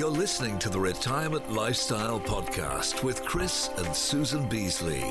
You're 0.00 0.08
listening 0.08 0.58
to 0.60 0.70
the 0.70 0.80
Retirement 0.80 1.52
Lifestyle 1.52 2.20
Podcast 2.20 3.04
with 3.04 3.22
Chris 3.22 3.68
and 3.76 3.94
Susan 3.94 4.48
Beasley. 4.48 5.04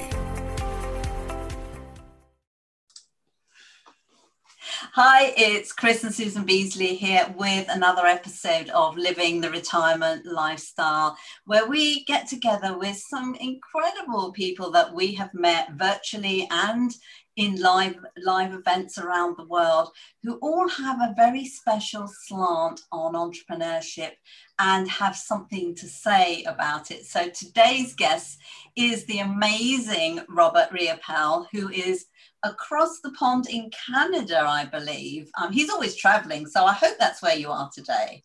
Hi, 4.96 5.32
it's 5.38 5.72
Chris 5.74 6.04
and 6.04 6.12
Susan 6.12 6.44
Beasley 6.44 6.96
here 6.96 7.32
with 7.38 7.68
another 7.70 8.08
episode 8.08 8.72
of 8.72 8.98
Living 8.98 9.42
the 9.42 9.52
Retirement 9.52 10.26
Lifestyle, 10.26 11.16
where 11.46 11.68
we 11.68 12.04
get 12.06 12.28
together 12.28 12.76
with 12.76 12.98
some 12.98 13.36
incredible 13.36 14.32
people 14.32 14.72
that 14.72 14.96
we 14.96 15.14
have 15.14 15.36
met 15.36 15.70
virtually 15.74 16.48
and 16.50 16.92
in 17.40 17.56
live 17.56 17.96
live 18.22 18.54
events 18.54 18.98
around 18.98 19.38
the 19.38 19.46
world 19.46 19.92
who 20.24 20.34
all 20.42 20.68
have 20.68 21.00
a 21.00 21.14
very 21.16 21.46
special 21.46 22.06
slant 22.06 22.82
on 22.92 23.14
entrepreneurship 23.14 24.12
and 24.60 24.90
have 24.90 25.16
something 25.16 25.74
to 25.74 25.88
say 25.88 26.44
about 26.44 26.92
it. 26.92 27.06
So 27.06 27.30
today's 27.30 27.96
guest 27.96 28.40
is 28.76 29.06
the 29.06 29.20
amazing 29.20 30.20
Robert 30.28 30.70
Riopel, 30.72 31.46
who 31.54 31.70
is 31.70 32.08
across 32.44 33.00
the 33.00 33.12
pond 33.12 33.48
in 33.50 33.72
Canada, 33.88 34.42
I 34.42 34.66
believe. 34.66 35.32
Um, 35.42 35.54
he's 35.54 35.70
always 35.70 35.96
traveling, 35.96 36.46
so 36.46 36.66
I 36.66 36.74
hope 36.74 36.98
that's 37.00 37.22
where 37.22 37.38
you 37.38 37.52
are 37.52 37.70
today. 37.74 38.22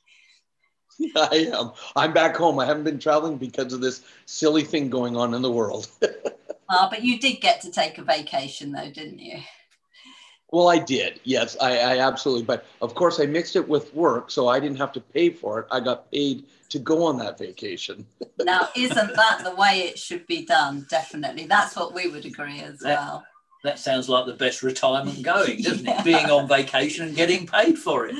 I 1.16 1.52
am. 1.56 1.70
I'm 1.94 2.12
back 2.12 2.34
home. 2.34 2.58
I 2.58 2.66
haven't 2.66 2.84
been 2.84 2.98
traveling 2.98 3.36
because 3.36 3.72
of 3.72 3.80
this 3.80 4.02
silly 4.26 4.64
thing 4.64 4.90
going 4.90 5.16
on 5.16 5.34
in 5.34 5.42
the 5.42 5.52
world. 5.52 5.86
uh, 6.74 6.90
but 6.90 7.04
you 7.04 7.18
did 7.18 7.40
get 7.40 7.60
to 7.62 7.70
take 7.70 7.98
a 7.98 8.02
vacation, 8.02 8.72
though, 8.72 8.90
didn't 8.90 9.20
you? 9.20 9.38
Well, 10.54 10.68
I 10.68 10.78
did. 10.78 11.20
Yes, 11.24 11.56
I, 11.60 11.78
I, 11.78 11.98
absolutely. 11.98 12.44
But 12.44 12.66
of 12.80 12.94
course, 12.94 13.18
I 13.18 13.26
mixed 13.26 13.56
it 13.56 13.68
with 13.68 13.92
work, 13.94 14.30
so 14.30 14.46
I 14.46 14.60
didn't 14.60 14.76
have 14.76 14.92
to 14.92 15.00
pay 15.00 15.30
for 15.30 15.60
it. 15.60 15.66
I 15.72 15.80
got 15.80 16.10
paid 16.12 16.44
to 16.68 16.78
go 16.78 17.04
on 17.04 17.18
that 17.18 17.38
vacation. 17.38 18.06
now, 18.38 18.68
isn't 18.76 19.16
that 19.16 19.40
the 19.42 19.54
way 19.56 19.80
it 19.80 19.98
should 19.98 20.26
be 20.28 20.46
done? 20.46 20.86
Definitely. 20.88 21.46
That's 21.46 21.74
what 21.74 21.92
we 21.92 22.08
would 22.08 22.24
agree 22.24 22.60
as 22.60 22.78
that, 22.80 22.98
well. 22.98 23.24
That 23.64 23.80
sounds 23.80 24.08
like 24.08 24.26
the 24.26 24.34
best 24.34 24.62
retirement 24.62 25.22
going, 25.22 25.62
doesn't 25.62 25.84
yeah. 25.86 26.00
it? 26.00 26.04
Being 26.04 26.30
on 26.30 26.46
vacation 26.46 27.08
and 27.08 27.16
getting 27.16 27.46
paid 27.46 27.76
for 27.76 28.06
it. 28.06 28.14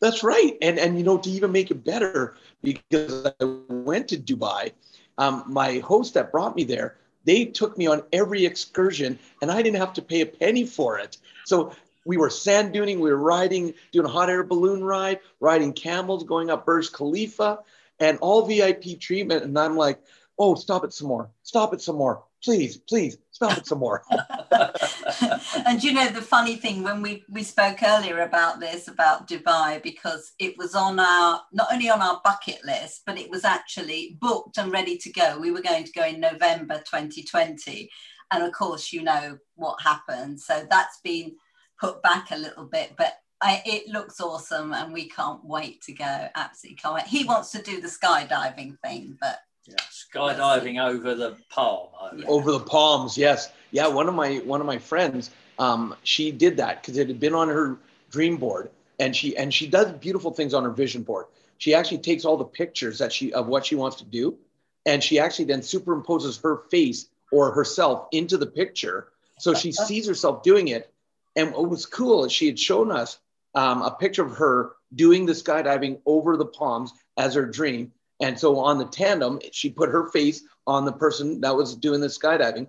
That's 0.00 0.24
right. 0.24 0.56
And 0.60 0.78
and 0.78 0.98
you 0.98 1.04
know, 1.04 1.18
to 1.18 1.30
even 1.30 1.52
make 1.52 1.70
it 1.70 1.84
better, 1.84 2.36
because 2.62 3.26
I 3.26 3.44
went 3.68 4.08
to 4.08 4.16
Dubai, 4.16 4.72
um, 5.18 5.44
my 5.46 5.78
host 5.78 6.14
that 6.14 6.32
brought 6.32 6.56
me 6.56 6.64
there 6.64 6.96
they 7.24 7.44
took 7.44 7.76
me 7.76 7.86
on 7.86 8.02
every 8.12 8.44
excursion 8.44 9.18
and 9.42 9.50
I 9.50 9.62
didn't 9.62 9.80
have 9.80 9.94
to 9.94 10.02
pay 10.02 10.20
a 10.20 10.26
penny 10.26 10.64
for 10.64 10.98
it. 10.98 11.16
So 11.44 11.74
we 12.04 12.16
were 12.16 12.30
sand 12.30 12.74
duning, 12.74 12.96
we 12.96 13.10
were 13.10 13.16
riding, 13.16 13.74
doing 13.92 14.06
a 14.06 14.10
hot 14.10 14.30
air 14.30 14.42
balloon 14.42 14.84
ride, 14.84 15.20
riding 15.40 15.72
camels, 15.72 16.24
going 16.24 16.50
up 16.50 16.66
Burj 16.66 16.92
Khalifa, 16.92 17.60
and 17.98 18.18
all 18.18 18.46
VIP 18.46 19.00
treatment. 19.00 19.44
And 19.44 19.58
I'm 19.58 19.76
like, 19.76 20.00
oh, 20.38 20.54
stop 20.54 20.84
it 20.84 20.92
some 20.92 21.08
more, 21.08 21.30
stop 21.42 21.72
it 21.72 21.80
some 21.80 21.96
more, 21.96 22.24
please, 22.42 22.76
please, 22.76 23.16
stop 23.34 23.58
it 23.58 23.66
some 23.66 23.80
more. 23.80 24.02
and 25.66 25.82
you 25.82 25.92
know 25.92 26.08
the 26.08 26.22
funny 26.22 26.56
thing 26.56 26.82
when 26.82 27.02
we 27.02 27.24
we 27.28 27.42
spoke 27.42 27.82
earlier 27.82 28.20
about 28.20 28.60
this 28.60 28.88
about 28.88 29.28
Dubai 29.28 29.82
because 29.82 30.32
it 30.38 30.56
was 30.56 30.74
on 30.74 31.00
our 31.00 31.42
not 31.52 31.68
only 31.72 31.90
on 31.90 32.00
our 32.00 32.20
bucket 32.24 32.64
list 32.64 33.02
but 33.04 33.18
it 33.18 33.28
was 33.28 33.44
actually 33.44 34.16
booked 34.20 34.56
and 34.56 34.72
ready 34.72 34.96
to 34.98 35.12
go. 35.12 35.38
We 35.38 35.50
were 35.50 35.62
going 35.62 35.84
to 35.84 35.92
go 35.92 36.04
in 36.04 36.20
November 36.20 36.78
2020, 36.78 37.90
and 38.32 38.42
of 38.42 38.52
course 38.52 38.92
you 38.92 39.02
know 39.02 39.36
what 39.56 39.82
happened. 39.82 40.40
So 40.40 40.66
that's 40.70 41.00
been 41.02 41.34
put 41.78 42.02
back 42.02 42.30
a 42.30 42.38
little 42.38 42.66
bit, 42.66 42.94
but. 42.96 43.14
I, 43.42 43.60
it 43.66 43.88
looks 43.88 44.20
awesome 44.20 44.72
and 44.72 44.90
we 44.90 45.06
can't 45.06 45.44
wait 45.44 45.82
to 45.82 45.92
go. 45.92 46.28
Absolutely 46.34 46.76
can't 46.76 46.94
wait. 46.94 47.06
He 47.06 47.24
wants 47.24 47.50
to 47.50 47.60
do 47.60 47.78
the 47.78 47.88
skydiving 47.88 48.78
thing, 48.82 49.18
but 49.20 49.40
yeah, 49.66 49.76
skydiving 49.90 50.82
over 50.82 51.14
the 51.14 51.36
palm. 51.48 51.88
Over 52.26 52.52
the 52.52 52.60
palms, 52.60 53.16
yes. 53.16 53.50
Yeah, 53.70 53.88
one 53.88 54.08
of 54.08 54.14
my 54.14 54.36
one 54.38 54.60
of 54.60 54.66
my 54.66 54.78
friends, 54.78 55.30
um, 55.58 55.94
she 56.02 56.30
did 56.30 56.58
that 56.58 56.82
because 56.82 56.98
it 56.98 57.08
had 57.08 57.18
been 57.18 57.34
on 57.34 57.48
her 57.48 57.78
dream 58.10 58.36
board, 58.36 58.70
and 58.98 59.16
she 59.16 59.36
and 59.36 59.52
she 59.52 59.66
does 59.66 59.92
beautiful 59.92 60.30
things 60.32 60.54
on 60.54 60.64
her 60.64 60.70
vision 60.70 61.02
board. 61.02 61.26
She 61.58 61.74
actually 61.74 61.98
takes 61.98 62.24
all 62.24 62.36
the 62.36 62.44
pictures 62.44 62.98
that 62.98 63.12
she 63.12 63.32
of 63.32 63.46
what 63.46 63.64
she 63.64 63.74
wants 63.74 63.96
to 63.96 64.04
do, 64.04 64.36
and 64.84 65.02
she 65.02 65.18
actually 65.18 65.46
then 65.46 65.60
superimposes 65.60 66.42
her 66.42 66.58
face 66.70 67.06
or 67.32 67.52
herself 67.52 68.08
into 68.12 68.36
the 68.36 68.46
picture, 68.46 69.08
so 69.38 69.54
she 69.54 69.72
sees 69.86 70.06
herself 70.06 70.42
doing 70.42 70.68
it. 70.68 70.92
And 71.36 71.52
what 71.52 71.68
was 71.68 71.86
cool 71.86 72.24
is 72.26 72.32
she 72.32 72.46
had 72.46 72.58
shown 72.58 72.92
us 72.92 73.18
um, 73.54 73.82
a 73.82 73.90
picture 73.90 74.24
of 74.24 74.36
her 74.36 74.72
doing 74.94 75.26
the 75.26 75.32
skydiving 75.32 76.00
over 76.06 76.36
the 76.36 76.46
palms 76.46 76.92
as 77.16 77.34
her 77.34 77.46
dream 77.46 77.92
and 78.20 78.38
so 78.38 78.58
on 78.58 78.78
the 78.78 78.86
tandem, 78.86 79.40
she 79.52 79.70
put 79.70 79.90
her 79.90 80.08
face 80.10 80.42
on 80.66 80.84
the 80.84 80.92
person 80.92 81.40
that 81.40 81.54
was 81.54 81.76
doing 81.76 82.00
the 82.00 82.06
skydiving. 82.06 82.68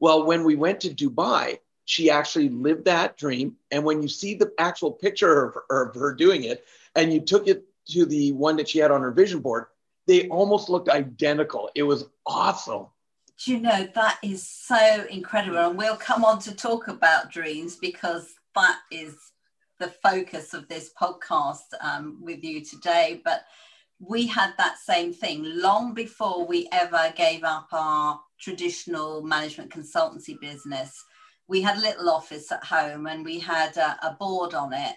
Well, 0.00 0.26
when 0.26 0.44
we 0.44 0.56
went 0.56 0.80
to 0.80 0.90
Dubai, 0.90 1.58
she 1.84 2.10
actually 2.10 2.48
lived 2.48 2.84
that 2.86 3.16
dream. 3.16 3.56
And 3.70 3.84
when 3.84 4.02
you 4.02 4.08
see 4.08 4.34
the 4.34 4.52
actual 4.58 4.92
picture 4.92 5.44
of 5.44 5.54
her, 5.54 5.88
of 5.88 5.94
her 5.94 6.14
doing 6.14 6.44
it, 6.44 6.64
and 6.94 7.12
you 7.12 7.20
took 7.20 7.46
it 7.46 7.64
to 7.90 8.04
the 8.04 8.32
one 8.32 8.56
that 8.56 8.68
she 8.68 8.78
had 8.78 8.90
on 8.90 9.02
her 9.02 9.12
vision 9.12 9.40
board, 9.40 9.66
they 10.06 10.28
almost 10.28 10.68
looked 10.68 10.88
identical. 10.88 11.70
It 11.74 11.84
was 11.84 12.06
awesome. 12.26 12.86
Do 13.44 13.52
you 13.52 13.60
know 13.60 13.86
that 13.94 14.18
is 14.22 14.48
so 14.48 15.06
incredible? 15.10 15.58
And 15.58 15.78
we'll 15.78 15.96
come 15.96 16.24
on 16.24 16.38
to 16.40 16.54
talk 16.54 16.88
about 16.88 17.30
dreams 17.30 17.76
because 17.76 18.34
that 18.54 18.78
is 18.90 19.14
the 19.78 19.88
focus 19.88 20.54
of 20.54 20.66
this 20.68 20.90
podcast 21.00 21.64
um, 21.82 22.18
with 22.22 22.42
you 22.42 22.64
today. 22.64 23.20
But 23.24 23.44
we 23.98 24.26
had 24.26 24.52
that 24.58 24.78
same 24.78 25.12
thing 25.12 25.42
long 25.44 25.94
before 25.94 26.46
we 26.46 26.68
ever 26.72 27.12
gave 27.16 27.44
up 27.44 27.68
our 27.72 28.20
traditional 28.38 29.22
management 29.22 29.70
consultancy 29.70 30.38
business. 30.40 31.02
We 31.48 31.62
had 31.62 31.78
a 31.78 31.80
little 31.80 32.10
office 32.10 32.52
at 32.52 32.64
home 32.64 33.06
and 33.06 33.24
we 33.24 33.38
had 33.38 33.76
a, 33.76 33.96
a 34.06 34.16
board 34.18 34.54
on 34.54 34.72
it, 34.72 34.96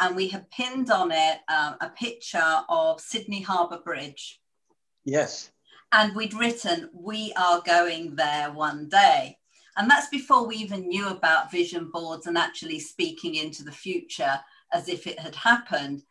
and 0.00 0.16
we 0.16 0.28
had 0.28 0.50
pinned 0.50 0.90
on 0.90 1.10
it 1.12 1.38
um, 1.48 1.76
a 1.80 1.88
picture 1.96 2.60
of 2.68 3.00
Sydney 3.00 3.40
Harbour 3.40 3.78
Bridge. 3.78 4.40
Yes. 5.04 5.50
And 5.92 6.14
we'd 6.16 6.34
written, 6.34 6.90
We 6.92 7.32
are 7.38 7.62
going 7.64 8.16
there 8.16 8.50
one 8.50 8.88
day. 8.88 9.38
And 9.76 9.90
that's 9.90 10.08
before 10.08 10.46
we 10.46 10.56
even 10.56 10.88
knew 10.88 11.08
about 11.08 11.50
vision 11.50 11.90
boards 11.92 12.26
and 12.26 12.38
actually 12.38 12.78
speaking 12.78 13.36
into 13.36 13.64
the 13.64 13.72
future 13.72 14.38
as 14.72 14.88
if 14.88 15.06
it 15.06 15.18
had 15.18 15.34
happened 15.34 16.02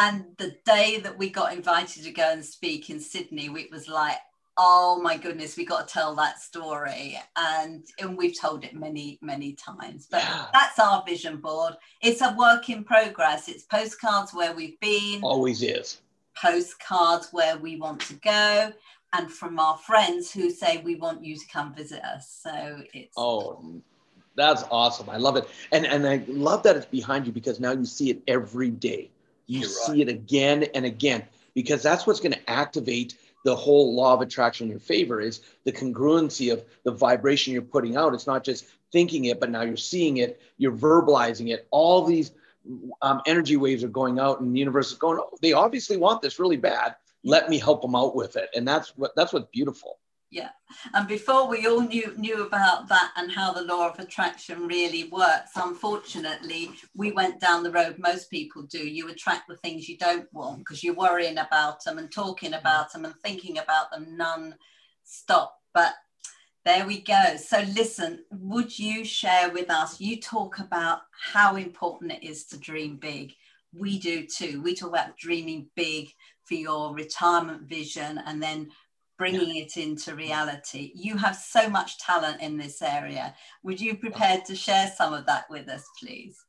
and 0.00 0.24
the 0.38 0.56
day 0.64 0.98
that 1.00 1.18
we 1.18 1.28
got 1.28 1.52
invited 1.52 2.04
to 2.04 2.10
go 2.10 2.32
and 2.32 2.42
speak 2.42 2.88
in 2.88 2.98
Sydney, 2.98 3.46
it 3.46 3.70
was 3.70 3.86
like, 3.86 4.16
oh 4.56 4.98
my 5.02 5.18
goodness, 5.18 5.58
we 5.58 5.66
got 5.66 5.86
to 5.86 5.92
tell 5.92 6.14
that 6.14 6.40
story. 6.40 7.18
And, 7.36 7.84
and 7.98 8.16
we've 8.16 8.38
told 8.38 8.64
it 8.64 8.74
many, 8.74 9.18
many 9.20 9.52
times. 9.52 10.08
But 10.10 10.22
yeah. 10.22 10.46
that's 10.54 10.78
our 10.78 11.04
vision 11.06 11.36
board. 11.36 11.74
It's 12.00 12.22
a 12.22 12.34
work 12.38 12.70
in 12.70 12.82
progress. 12.82 13.48
It's 13.48 13.64
postcards 13.64 14.32
where 14.32 14.54
we've 14.54 14.80
been. 14.80 15.20
Always 15.22 15.62
is. 15.62 16.00
Postcards 16.34 17.28
where 17.32 17.58
we 17.58 17.76
want 17.76 18.00
to 18.02 18.14
go. 18.14 18.72
And 19.12 19.30
from 19.30 19.58
our 19.58 19.76
friends 19.76 20.32
who 20.32 20.50
say 20.50 20.78
we 20.78 20.94
want 20.94 21.22
you 21.22 21.36
to 21.36 21.46
come 21.52 21.74
visit 21.74 22.02
us. 22.02 22.40
So 22.42 22.82
it's 22.94 23.12
Oh 23.18 23.82
that's 24.36 24.62
awesome. 24.70 25.10
I 25.10 25.18
love 25.18 25.36
it. 25.36 25.48
And 25.72 25.84
and 25.84 26.06
I 26.06 26.22
love 26.28 26.62
that 26.62 26.76
it's 26.76 26.86
behind 26.86 27.26
you 27.26 27.32
because 27.32 27.60
now 27.60 27.72
you 27.72 27.84
see 27.84 28.10
it 28.10 28.22
every 28.28 28.70
day 28.70 29.10
you 29.50 29.60
You're 29.60 29.68
see 29.68 29.92
right. 29.92 30.00
it 30.02 30.08
again 30.08 30.64
and 30.74 30.84
again 30.84 31.24
because 31.54 31.82
that's 31.82 32.06
what's 32.06 32.20
going 32.20 32.32
to 32.32 32.50
activate 32.50 33.16
the 33.44 33.56
whole 33.56 33.94
law 33.94 34.14
of 34.14 34.20
attraction 34.20 34.66
in 34.66 34.70
your 34.70 34.80
favor 34.80 35.20
is 35.20 35.40
the 35.64 35.72
congruency 35.72 36.52
of 36.52 36.64
the 36.84 36.92
vibration 36.92 37.52
you're 37.52 37.62
putting 37.62 37.96
out. 37.96 38.14
It's 38.14 38.26
not 38.26 38.44
just 38.44 38.66
thinking 38.92 39.26
it 39.26 39.40
but 39.40 39.50
now 39.50 39.62
you're 39.62 39.76
seeing 39.76 40.18
it 40.18 40.40
you're 40.56 40.72
verbalizing 40.72 41.52
it. 41.52 41.66
All 41.70 42.04
these 42.04 42.30
um, 43.02 43.20
energy 43.26 43.56
waves 43.56 43.82
are 43.82 43.88
going 43.88 44.18
out 44.20 44.40
and 44.40 44.54
the 44.54 44.58
universe 44.58 44.92
is 44.92 44.98
going 44.98 45.18
oh, 45.20 45.36
they 45.42 45.52
obviously 45.52 45.96
want 45.96 46.22
this 46.22 46.38
really 46.38 46.56
bad. 46.56 46.94
Let 47.24 47.50
me 47.50 47.58
help 47.58 47.82
them 47.82 47.96
out 47.96 48.14
with 48.14 48.36
it. 48.36 48.50
And 48.54 48.66
that's 48.66 48.96
what 48.96 49.16
that's 49.16 49.32
what's 49.32 49.48
beautiful 49.52 49.98
yeah. 50.30 50.50
And 50.94 51.08
before 51.08 51.48
we 51.48 51.66
all 51.66 51.80
knew 51.80 52.14
knew 52.16 52.46
about 52.46 52.88
that 52.88 53.10
and 53.16 53.32
how 53.32 53.52
the 53.52 53.62
law 53.62 53.88
of 53.88 53.98
attraction 53.98 54.68
really 54.68 55.08
works 55.08 55.50
unfortunately 55.56 56.70
we 56.94 57.10
went 57.10 57.40
down 57.40 57.64
the 57.64 57.72
road 57.72 57.96
most 57.98 58.30
people 58.30 58.62
do. 58.62 58.78
You 58.78 59.08
attract 59.08 59.48
the 59.48 59.56
things 59.56 59.88
you 59.88 59.98
don't 59.98 60.32
want 60.32 60.58
because 60.58 60.84
you're 60.84 60.94
worrying 60.94 61.38
about 61.38 61.82
them 61.84 61.98
and 61.98 62.10
talking 62.12 62.54
about 62.54 62.92
them 62.92 63.04
and 63.04 63.14
thinking 63.24 63.58
about 63.58 63.90
them 63.90 64.16
non 64.16 64.54
stop 65.02 65.56
but 65.74 65.94
there 66.64 66.86
we 66.86 67.00
go. 67.00 67.36
So 67.36 67.64
listen 67.74 68.20
would 68.30 68.78
you 68.78 69.04
share 69.04 69.50
with 69.50 69.68
us? 69.68 70.00
You 70.00 70.20
talk 70.20 70.60
about 70.60 71.00
how 71.10 71.56
important 71.56 72.12
it 72.12 72.22
is 72.22 72.44
to 72.46 72.58
dream 72.58 72.98
big. 72.98 73.32
We 73.72 73.98
do 73.98 74.26
too. 74.26 74.62
We 74.62 74.76
talk 74.76 74.90
about 74.90 75.16
dreaming 75.16 75.66
big 75.74 76.10
for 76.44 76.54
your 76.54 76.94
retirement 76.94 77.62
vision 77.62 78.20
and 78.26 78.40
then 78.40 78.70
bringing 79.20 79.56
it 79.56 79.76
into 79.76 80.14
reality. 80.14 80.92
You 80.94 81.18
have 81.18 81.36
so 81.36 81.68
much 81.68 81.98
talent 81.98 82.40
in 82.40 82.56
this 82.56 82.80
area. 82.80 83.34
Would 83.62 83.78
you 83.78 83.94
prepared 83.94 84.46
to 84.46 84.56
share 84.56 84.90
some 84.96 85.12
of 85.12 85.26
that 85.26 85.44
with 85.50 85.68
us, 85.68 85.86
please? 86.02 86.42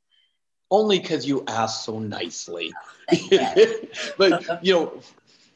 Only 0.71 0.99
because 0.99 1.27
you 1.27 1.43
asked 1.47 1.83
so 1.83 1.99
nicely. 1.99 2.71
Oh, 3.11 3.17
you. 3.29 3.89
but 4.17 4.65
you 4.65 4.73
know, 4.73 5.01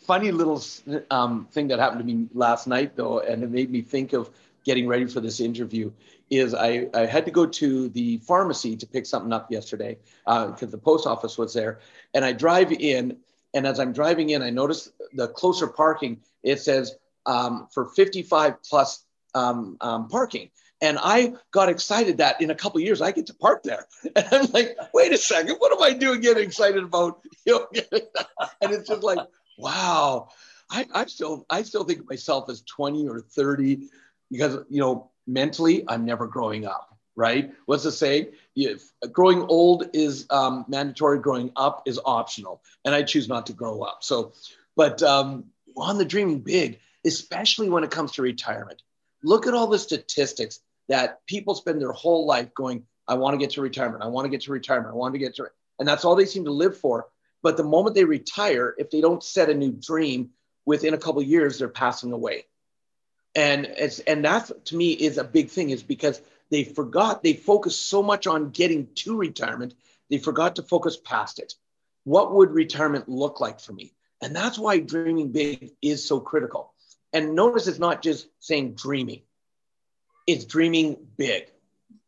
funny 0.02 0.34
little 0.34 0.62
um, 1.10 1.48
thing 1.54 1.70
that 1.70 1.80
happened 1.80 2.02
to 2.02 2.06
me 2.06 2.28
last 2.34 2.68
night, 2.68 2.98
though, 2.98 3.20
and 3.20 3.42
it 3.42 3.50
made 3.50 3.72
me 3.72 3.82
think 3.82 4.12
of 4.12 4.30
getting 4.66 4.86
ready 4.86 5.06
for 5.06 5.22
this 5.22 5.40
interview. 5.40 5.90
Is 6.30 6.54
I, 6.54 6.90
I 6.94 7.06
had 7.06 7.24
to 7.26 7.32
go 7.32 7.46
to 7.46 7.88
the 7.90 8.18
pharmacy 8.18 8.76
to 8.76 8.86
pick 8.86 9.06
something 9.06 9.32
up 9.32 9.50
yesterday 9.50 9.98
because 10.26 10.64
uh, 10.64 10.66
the 10.66 10.78
post 10.78 11.08
office 11.08 11.38
was 11.38 11.54
there. 11.54 11.80
And 12.14 12.26
I 12.26 12.34
drive 12.34 12.74
in, 12.74 13.16
and 13.54 13.66
as 13.66 13.80
I'm 13.80 13.94
driving 13.94 14.32
in, 14.32 14.42
I 14.42 14.50
notice 14.50 14.92
the 15.14 15.30
closer 15.30 15.68
parking, 15.68 16.20
it 16.44 16.60
says 16.60 16.98
um, 17.26 17.68
for 17.74 17.86
55 17.86 18.62
plus 18.64 19.04
um, 19.34 19.78
um, 19.82 20.08
parking. 20.08 20.50
And 20.82 20.98
I 21.02 21.34
got 21.52 21.70
excited 21.70 22.18
that 22.18 22.42
in 22.42 22.52
a 22.52 22.56
couple 22.56 22.80
years 22.82 23.02
I 23.02 23.12
get 23.12 23.28
to 23.28 23.34
park 23.34 23.64
there. 23.64 23.86
And 24.16 24.28
I'm 24.32 24.52
like, 24.52 24.78
wait 24.94 25.14
a 25.14 25.18
second, 25.18 25.56
what 25.58 25.72
am 25.72 25.82
I 25.82 25.98
doing 25.98 26.22
getting 26.22 26.44
excited 26.44 26.84
about? 26.84 27.22
You 27.46 27.60
know, 27.60 27.68
and 28.62 28.74
it's 28.74 28.88
just 28.88 29.04
like, 29.04 29.20
wow. 29.58 30.30
I, 30.72 30.88
I 30.94 31.06
still 31.06 31.46
I 31.48 31.62
still 31.62 31.84
think 31.84 32.00
of 32.00 32.10
myself 32.10 32.50
as 32.50 32.62
20 32.62 33.08
or 33.08 33.20
30 33.20 33.88
because 34.32 34.58
you 34.70 34.82
know 34.82 35.12
mentally 35.28 35.84
I'm 35.88 36.06
never 36.06 36.26
growing 36.28 36.66
up, 36.66 36.98
right? 37.16 37.52
What's 37.66 37.84
the 37.84 37.92
saying? 37.92 38.30
If 38.56 38.92
growing 39.12 39.44
old 39.44 39.90
is 39.94 40.26
um, 40.32 40.66
mandatory, 40.68 41.20
growing 41.20 41.52
up 41.56 41.84
is 41.86 42.00
optional, 42.04 42.64
and 42.84 42.96
I 42.96 43.04
choose 43.04 43.28
not 43.28 43.46
to 43.48 43.54
grow 43.54 43.82
up. 43.82 44.00
So, 44.02 44.34
but 44.76 45.04
um, 45.04 45.46
on 45.78 45.98
the 45.98 46.06
dreaming 46.06 46.40
big, 46.40 46.80
especially 47.06 47.70
when 47.70 47.84
it 47.84 47.92
comes 47.92 48.14
to 48.14 48.22
retirement, 48.22 48.82
look 49.24 49.48
at 49.48 49.54
all 49.54 49.68
the 49.68 49.80
statistics 49.80 50.60
that 50.88 51.26
people 51.28 51.56
spend 51.56 51.82
their 51.82 51.92
whole 51.92 52.26
life 52.26 52.54
going, 52.54 52.84
I 53.08 53.16
want 53.16 53.34
to 53.34 53.38
get 53.38 53.52
to 53.52 53.62
retirement. 53.62 54.04
I 54.04 54.08
want 54.08 54.26
to 54.26 54.30
get 54.30 54.42
to 54.42 54.52
retirement. 54.52 54.94
I 54.94 54.98
want 54.98 55.14
to 55.14 55.20
get 55.20 55.36
to, 55.36 55.48
and 55.80 55.88
that's 55.88 56.06
all 56.06 56.16
they 56.16 56.26
seem 56.26 56.46
to 56.46 56.52
live 56.52 56.78
for. 56.78 57.08
But 57.42 57.58
the 57.58 57.64
moment 57.64 57.96
they 57.96 58.06
retire, 58.06 58.74
if 58.78 58.90
they 58.90 59.02
don't 59.02 59.24
set 59.24 59.50
a 59.50 59.54
new 59.54 59.72
dream, 59.72 60.32
within 60.66 60.94
a 60.94 60.98
couple 60.98 61.22
years, 61.22 61.60
they're 61.60 61.70
passing 61.70 62.12
away. 62.12 62.46
And 63.36 63.66
it's, 63.66 64.00
and 64.00 64.26
that 64.26 64.66
to 64.66 64.76
me 64.76 64.92
is 64.92 65.18
a 65.18 65.24
big 65.24 65.50
thing 65.50 65.70
is 65.70 65.84
because 65.84 66.22
they 66.50 66.64
forgot, 66.64 67.22
they 67.22 67.34
focused 67.34 67.88
so 67.88 68.02
much 68.02 68.28
on 68.28 68.50
getting 68.50 68.88
to 68.96 69.18
retirement, 69.18 69.74
they 70.10 70.18
forgot 70.18 70.56
to 70.56 70.64
focus 70.64 70.98
past 70.98 71.40
it. 71.40 71.54
What 72.04 72.34
would 72.34 72.52
retirement 72.52 73.10
look 73.10 73.40
like 73.40 73.60
for 73.60 73.74
me? 73.74 73.94
And 74.22 74.36
that's 74.36 74.58
why 74.58 74.80
dreaming 74.80 75.32
big 75.32 75.72
is 75.82 76.08
so 76.08 76.20
critical. 76.20 76.74
And 77.16 77.34
notice 77.34 77.66
it's 77.66 77.80
not 77.80 78.04
just 78.04 78.28
saying 78.40 78.76
dreaming 78.76 79.22
it's 80.28 80.46
dreaming 80.46 80.98
big. 81.18 81.52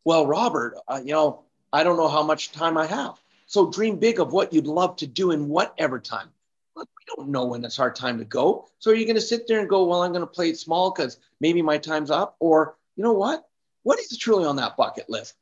Well, 0.03 0.25
Robert, 0.25 0.77
uh, 0.87 1.01
you 1.03 1.13
know, 1.13 1.43
I 1.71 1.83
don't 1.83 1.97
know 1.97 2.07
how 2.07 2.23
much 2.23 2.51
time 2.51 2.77
I 2.77 2.87
have. 2.87 3.21
So 3.45 3.69
dream 3.69 3.97
big 3.97 4.19
of 4.19 4.33
what 4.33 4.53
you'd 4.53 4.67
love 4.67 4.95
to 4.97 5.07
do 5.07 5.31
in 5.31 5.47
whatever 5.49 5.99
time. 5.99 6.29
Look, 6.75 6.89
we 6.97 7.15
don't 7.15 7.29
know 7.29 7.45
when 7.45 7.63
it's 7.63 7.79
our 7.79 7.91
time 7.91 8.17
to 8.19 8.25
go. 8.25 8.69
So 8.79 8.91
are 8.91 8.95
you 8.95 9.05
going 9.05 9.15
to 9.15 9.21
sit 9.21 9.47
there 9.47 9.59
and 9.59 9.69
go, 9.69 9.85
well, 9.85 10.03
I'm 10.03 10.11
going 10.11 10.21
to 10.21 10.27
play 10.27 10.49
it 10.49 10.59
small 10.59 10.91
because 10.91 11.19
maybe 11.39 11.61
my 11.61 11.77
time's 11.77 12.11
up? 12.11 12.35
Or, 12.39 12.75
you 12.95 13.03
know 13.03 13.13
what? 13.13 13.47
What 13.83 13.99
is 13.99 14.17
truly 14.17 14.45
on 14.45 14.57
that 14.57 14.77
bucket 14.77 15.09
list? 15.09 15.35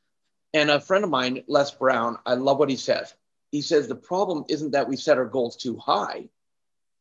And 0.54 0.70
a 0.70 0.80
friend 0.80 1.04
of 1.04 1.10
mine, 1.10 1.44
Les 1.48 1.72
Brown, 1.72 2.18
I 2.26 2.36
love 2.36 2.60
what 2.60 2.70
he 2.70 2.78
says. 2.78 3.14
He 3.52 3.62
says 3.62 3.88
the 3.88 3.96
problem 3.96 4.46
isn't 4.50 4.72
that 4.72 4.88
we 4.88 4.98
set 4.98 5.18
our 5.18 5.26
goals 5.26 5.56
too 5.56 5.78
high 5.78 6.30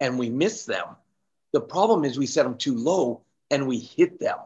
and 0.01 0.19
we 0.19 0.31
miss 0.31 0.65
them. 0.65 0.87
The 1.55 1.61
problem 1.61 2.05
is 2.05 2.19
we 2.19 2.27
set 2.27 2.43
them 2.43 2.59
too 2.59 2.77
low 2.77 3.21
and 3.49 3.69
we 3.69 3.79
hit 3.79 4.19
them. 4.19 4.39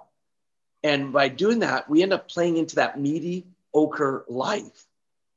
And 0.84 1.10
by 1.10 1.28
doing 1.28 1.60
that, 1.60 1.88
we 1.88 2.02
end 2.02 2.12
up 2.12 2.28
playing 2.28 2.58
into 2.58 2.76
that 2.76 3.00
mediocre 3.00 4.26
life. 4.28 4.84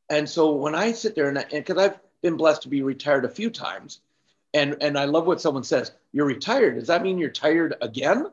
And 0.09 0.29
so 0.29 0.51
when 0.51 0.75
I 0.75 0.91
sit 0.91 1.15
there 1.15 1.29
and 1.29 1.45
because 1.49 1.77
I've 1.77 1.97
been 2.21 2.35
blessed 2.35 2.63
to 2.63 2.67
be 2.67 2.81
retired 2.81 3.23
a 3.23 3.29
few 3.29 3.49
times, 3.49 4.01
and 4.53 4.75
and 4.81 4.99
I 4.99 5.05
love 5.05 5.25
what 5.25 5.39
someone 5.39 5.63
says, 5.63 5.93
"You're 6.11 6.25
retired. 6.25 6.75
Does 6.75 6.87
that 6.87 7.03
mean 7.03 7.17
you're 7.17 7.29
tired 7.29 7.75
again?" 7.81 8.27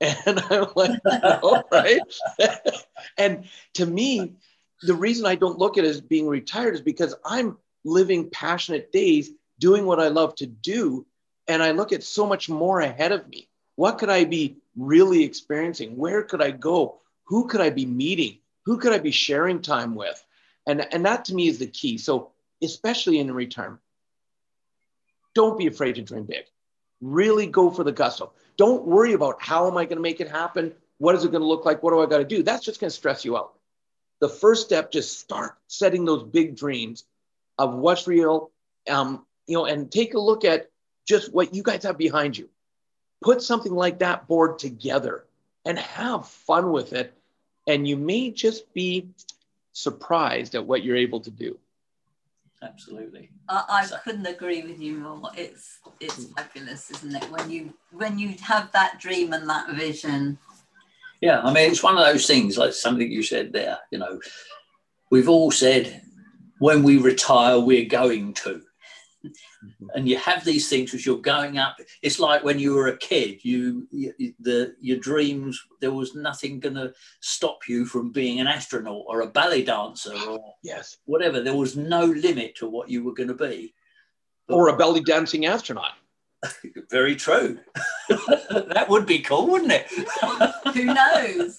And 0.26 0.40
I'm 0.50 0.66
like, 0.74 1.00
no, 1.04 1.62
right? 1.72 2.00
and 3.16 3.44
to 3.74 3.86
me, 3.86 4.34
the 4.82 4.94
reason 4.94 5.24
I 5.24 5.36
don't 5.36 5.58
look 5.58 5.78
at 5.78 5.84
it 5.84 5.88
as 5.88 6.00
being 6.00 6.26
retired 6.26 6.74
is 6.74 6.80
because 6.82 7.14
I'm 7.24 7.56
living 7.84 8.28
passionate 8.28 8.90
days, 8.90 9.30
doing 9.60 9.86
what 9.86 10.00
I 10.00 10.08
love 10.08 10.34
to 10.36 10.46
do, 10.46 11.06
and 11.48 11.62
I 11.62 11.72
look 11.72 11.92
at 11.92 12.02
so 12.02 12.26
much 12.26 12.48
more 12.48 12.80
ahead 12.80 13.12
of 13.12 13.28
me. 13.28 13.48
What 13.76 13.98
could 13.98 14.10
I 14.10 14.24
be 14.24 14.58
really 14.76 15.24
experiencing? 15.24 15.96
Where 15.96 16.22
could 16.22 16.42
I 16.42 16.50
go? 16.50 17.00
Who 17.24 17.46
could 17.48 17.60
I 17.60 17.70
be 17.70 17.86
meeting? 17.86 18.38
Who 18.64 18.78
could 18.78 18.92
I 18.92 18.98
be 18.98 19.10
sharing 19.10 19.60
time 19.60 19.94
with? 19.94 20.24
And, 20.66 20.86
and 20.92 21.04
that 21.06 21.24
to 21.26 21.34
me 21.34 21.48
is 21.48 21.58
the 21.58 21.66
key. 21.66 21.98
So, 21.98 22.30
especially 22.62 23.18
in 23.18 23.32
retirement, 23.32 23.80
don't 25.34 25.58
be 25.58 25.66
afraid 25.66 25.96
to 25.96 26.02
dream 26.02 26.24
big. 26.24 26.44
Really 27.00 27.46
go 27.46 27.70
for 27.70 27.82
the 27.82 27.92
gusto. 27.92 28.32
Don't 28.56 28.84
worry 28.84 29.14
about 29.14 29.42
how 29.42 29.66
am 29.66 29.76
I 29.76 29.84
going 29.84 29.96
to 29.96 30.02
make 30.02 30.20
it 30.20 30.30
happen? 30.30 30.72
What 30.98 31.14
is 31.14 31.24
it 31.24 31.32
going 31.32 31.40
to 31.40 31.48
look 31.48 31.64
like? 31.64 31.82
What 31.82 31.90
do 31.90 32.00
I 32.00 32.06
got 32.06 32.18
to 32.18 32.24
do? 32.24 32.42
That's 32.42 32.64
just 32.64 32.80
going 32.80 32.90
to 32.90 32.96
stress 32.96 33.24
you 33.24 33.36
out. 33.36 33.54
The 34.20 34.28
first 34.28 34.64
step, 34.64 34.92
just 34.92 35.18
start 35.18 35.56
setting 35.66 36.04
those 36.04 36.22
big 36.22 36.56
dreams 36.56 37.04
of 37.58 37.74
what's 37.74 38.06
real, 38.06 38.52
um, 38.88 39.26
you 39.48 39.56
know, 39.56 39.64
and 39.64 39.90
take 39.90 40.14
a 40.14 40.20
look 40.20 40.44
at 40.44 40.70
just 41.06 41.32
what 41.32 41.54
you 41.54 41.62
guys 41.62 41.82
have 41.82 41.98
behind 41.98 42.36
you 42.36 42.48
put 43.22 43.40
something 43.40 43.72
like 43.72 44.00
that 44.00 44.26
board 44.26 44.58
together 44.58 45.24
and 45.64 45.78
have 45.78 46.26
fun 46.28 46.72
with 46.72 46.92
it. 46.92 47.14
And 47.66 47.86
you 47.86 47.96
may 47.96 48.30
just 48.30 48.72
be 48.74 49.08
surprised 49.72 50.54
at 50.54 50.66
what 50.66 50.82
you're 50.82 50.96
able 50.96 51.20
to 51.20 51.30
do. 51.30 51.58
Absolutely. 52.60 53.30
I, 53.48 53.64
I 53.68 53.86
so. 53.86 53.96
couldn't 54.04 54.26
agree 54.26 54.62
with 54.62 54.80
you 54.80 54.94
more. 54.98 55.30
It's 55.36 55.78
it's 56.00 56.26
fabulous, 56.26 56.90
isn't 56.90 57.16
it? 57.16 57.30
When 57.30 57.50
you 57.50 57.74
when 57.90 58.18
you 58.18 58.36
have 58.40 58.70
that 58.72 59.00
dream 59.00 59.32
and 59.32 59.48
that 59.48 59.74
vision. 59.74 60.38
Yeah, 61.20 61.40
I 61.40 61.52
mean 61.52 61.70
it's 61.70 61.82
one 61.82 61.96
of 61.96 62.04
those 62.04 62.26
things, 62.26 62.58
like 62.58 62.72
something 62.72 63.10
you 63.10 63.22
said 63.22 63.52
there, 63.52 63.78
you 63.90 63.98
know, 63.98 64.20
we've 65.10 65.28
all 65.28 65.50
said 65.50 66.02
when 66.58 66.84
we 66.84 66.98
retire, 66.98 67.58
we're 67.58 67.88
going 67.88 68.34
to. 68.34 68.62
Mm-hmm. 69.24 69.86
and 69.94 70.08
you 70.08 70.16
have 70.16 70.44
these 70.44 70.68
things 70.68 70.94
as 70.94 71.06
you're 71.06 71.18
going 71.18 71.58
up. 71.58 71.76
It's 72.02 72.18
like 72.18 72.42
when 72.42 72.58
you 72.58 72.74
were 72.74 72.88
a 72.88 72.96
kid 72.96 73.44
you, 73.44 73.86
you 73.90 74.34
the 74.40 74.74
your 74.80 74.98
dreams 74.98 75.62
there 75.80 75.92
was 75.92 76.14
nothing 76.14 76.60
going 76.60 76.74
to 76.74 76.92
stop 77.20 77.68
you 77.68 77.84
from 77.84 78.10
being 78.10 78.40
an 78.40 78.46
astronaut 78.46 79.04
or 79.06 79.20
a 79.20 79.26
ballet 79.26 79.62
dancer 79.62 80.14
or 80.28 80.54
yes. 80.62 80.98
whatever. 81.04 81.40
There 81.40 81.56
was 81.56 81.76
no 81.76 82.04
limit 82.04 82.56
to 82.56 82.68
what 82.68 82.88
you 82.88 83.04
were 83.04 83.14
going 83.14 83.28
to 83.28 83.34
be. 83.34 83.74
But, 84.48 84.54
or 84.54 84.68
a 84.68 84.76
belly 84.76 85.02
dancing 85.02 85.46
astronaut. 85.46 85.92
Very 86.90 87.16
true. 87.16 87.58
That 88.50 88.88
would 88.90 89.06
be 89.06 89.20
cool 89.20 89.46
wouldn't 89.46 89.72
it? 89.72 89.86
Who 90.74 90.84
knows? 90.84 91.58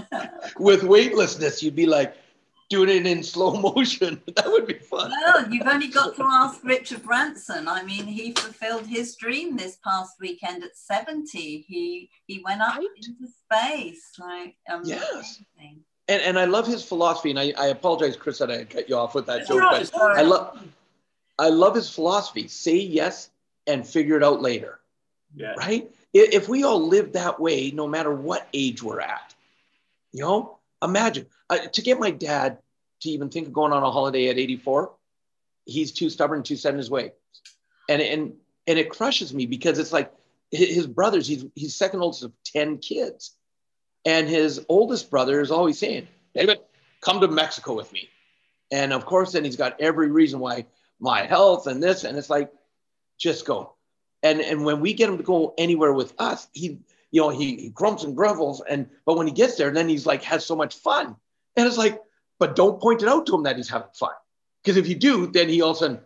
With 0.58 0.82
weightlessness 0.82 1.62
you'd 1.62 1.76
be 1.76 1.86
like 1.86 2.16
doing 2.74 2.88
it 2.88 3.06
in 3.06 3.22
slow 3.34 3.54
motion. 3.60 4.20
that 4.36 4.46
would 4.46 4.66
be 4.66 4.74
fun. 4.74 5.10
Well, 5.10 5.52
you've 5.52 5.66
only 5.66 5.88
got 5.88 6.16
to 6.16 6.24
ask 6.24 6.62
Richard 6.64 7.02
Branson. 7.02 7.68
I 7.68 7.82
mean, 7.82 8.06
he 8.06 8.32
fulfilled 8.32 8.86
his 8.86 9.16
dream 9.16 9.56
this 9.56 9.78
past 9.84 10.14
weekend 10.20 10.64
at 10.64 10.76
70. 10.76 11.64
He 11.68 12.10
he 12.26 12.42
went 12.44 12.60
up 12.60 12.76
right. 12.76 12.86
into 12.96 13.26
space. 13.28 14.12
Like 14.18 14.56
yes. 14.84 15.42
And, 16.06 16.20
and 16.20 16.38
I 16.38 16.44
love 16.44 16.66
his 16.66 16.84
philosophy, 16.84 17.30
and 17.30 17.40
I, 17.40 17.54
I 17.56 17.68
apologize, 17.68 18.14
Chris, 18.14 18.38
that 18.38 18.50
I 18.50 18.64
cut 18.64 18.90
you 18.90 18.96
off 18.96 19.14
with 19.14 19.24
that 19.26 19.46
joke, 19.46 19.62
but 19.62 19.94
I 20.02 20.22
love 20.22 20.62
I 21.38 21.48
love 21.48 21.74
his 21.74 21.88
philosophy. 21.88 22.48
Say 22.48 22.76
yes 22.76 23.30
and 23.66 23.86
figure 23.86 24.16
it 24.16 24.24
out 24.24 24.42
later. 24.42 24.80
Yeah. 25.34 25.54
Right? 25.56 25.90
If 26.12 26.48
we 26.48 26.62
all 26.62 26.86
live 26.86 27.12
that 27.12 27.40
way, 27.40 27.72
no 27.72 27.88
matter 27.88 28.14
what 28.14 28.46
age 28.52 28.82
we're 28.82 29.00
at, 29.00 29.34
you 30.12 30.22
know, 30.22 30.58
imagine 30.80 31.26
uh, 31.50 31.58
to 31.58 31.82
get 31.82 31.98
my 31.98 32.10
dad 32.10 32.58
to 33.04 33.10
even 33.10 33.28
think 33.28 33.46
of 33.46 33.52
going 33.52 33.72
on 33.72 33.82
a 33.82 33.90
holiday 33.90 34.28
at 34.28 34.38
84 34.38 34.92
he's 35.64 35.92
too 35.92 36.10
stubborn 36.10 36.42
too 36.42 36.56
set 36.56 36.72
in 36.72 36.78
his 36.78 36.90
way 36.90 37.12
and 37.88 38.02
and 38.02 38.34
and 38.66 38.78
it 38.78 38.90
crushes 38.90 39.34
me 39.34 39.46
because 39.46 39.78
it's 39.78 39.92
like 39.92 40.12
his 40.50 40.86
brothers 40.86 41.26
he's 41.26 41.44
he's 41.54 41.74
second 41.74 42.00
oldest 42.00 42.24
of 42.24 42.32
10 42.44 42.78
kids. 42.78 43.34
And 44.06 44.28
his 44.28 44.64
oldest 44.68 45.10
brother 45.10 45.40
is 45.40 45.50
always 45.50 45.78
saying 45.78 46.08
david 46.34 46.60
come 47.00 47.20
to 47.20 47.28
mexico 47.28 47.74
with 47.74 47.92
me. 47.92 48.08
And 48.70 48.92
of 48.92 49.06
course 49.06 49.32
then 49.32 49.44
he's 49.44 49.56
got 49.56 49.80
every 49.80 50.10
reason 50.10 50.40
why 50.40 50.66
my 51.00 51.22
health 51.26 51.66
and 51.66 51.82
this 51.82 52.04
and 52.04 52.16
it's 52.16 52.30
like 52.30 52.50
just 53.18 53.46
go. 53.46 53.74
And 54.22 54.40
and 54.40 54.64
when 54.64 54.80
we 54.80 54.94
get 54.94 55.08
him 55.08 55.18
to 55.18 55.22
go 55.22 55.54
anywhere 55.58 55.92
with 55.92 56.14
us 56.18 56.48
he 56.52 56.78
you 57.10 57.20
know 57.20 57.30
he, 57.30 57.56
he 57.56 57.68
grumps 57.70 58.04
and 58.04 58.16
grovels 58.16 58.62
and 58.68 58.88
but 59.04 59.16
when 59.16 59.26
he 59.26 59.32
gets 59.32 59.56
there 59.56 59.70
then 59.70 59.88
he's 59.88 60.06
like 60.06 60.22
has 60.22 60.44
so 60.44 60.56
much 60.56 60.76
fun. 60.76 61.16
And 61.56 61.66
it's 61.66 61.78
like 61.78 62.00
but 62.38 62.56
don't 62.56 62.80
point 62.80 63.02
it 63.02 63.08
out 63.08 63.26
to 63.26 63.34
him 63.34 63.44
that 63.44 63.56
he's 63.56 63.68
having 63.68 63.88
fun. 63.94 64.12
Because 64.62 64.76
if 64.76 64.88
you 64.88 64.94
do, 64.94 65.26
then 65.26 65.48
he 65.48 65.62
all 65.62 65.70
of 65.70 65.76
a 65.76 65.78
sudden, 65.80 66.00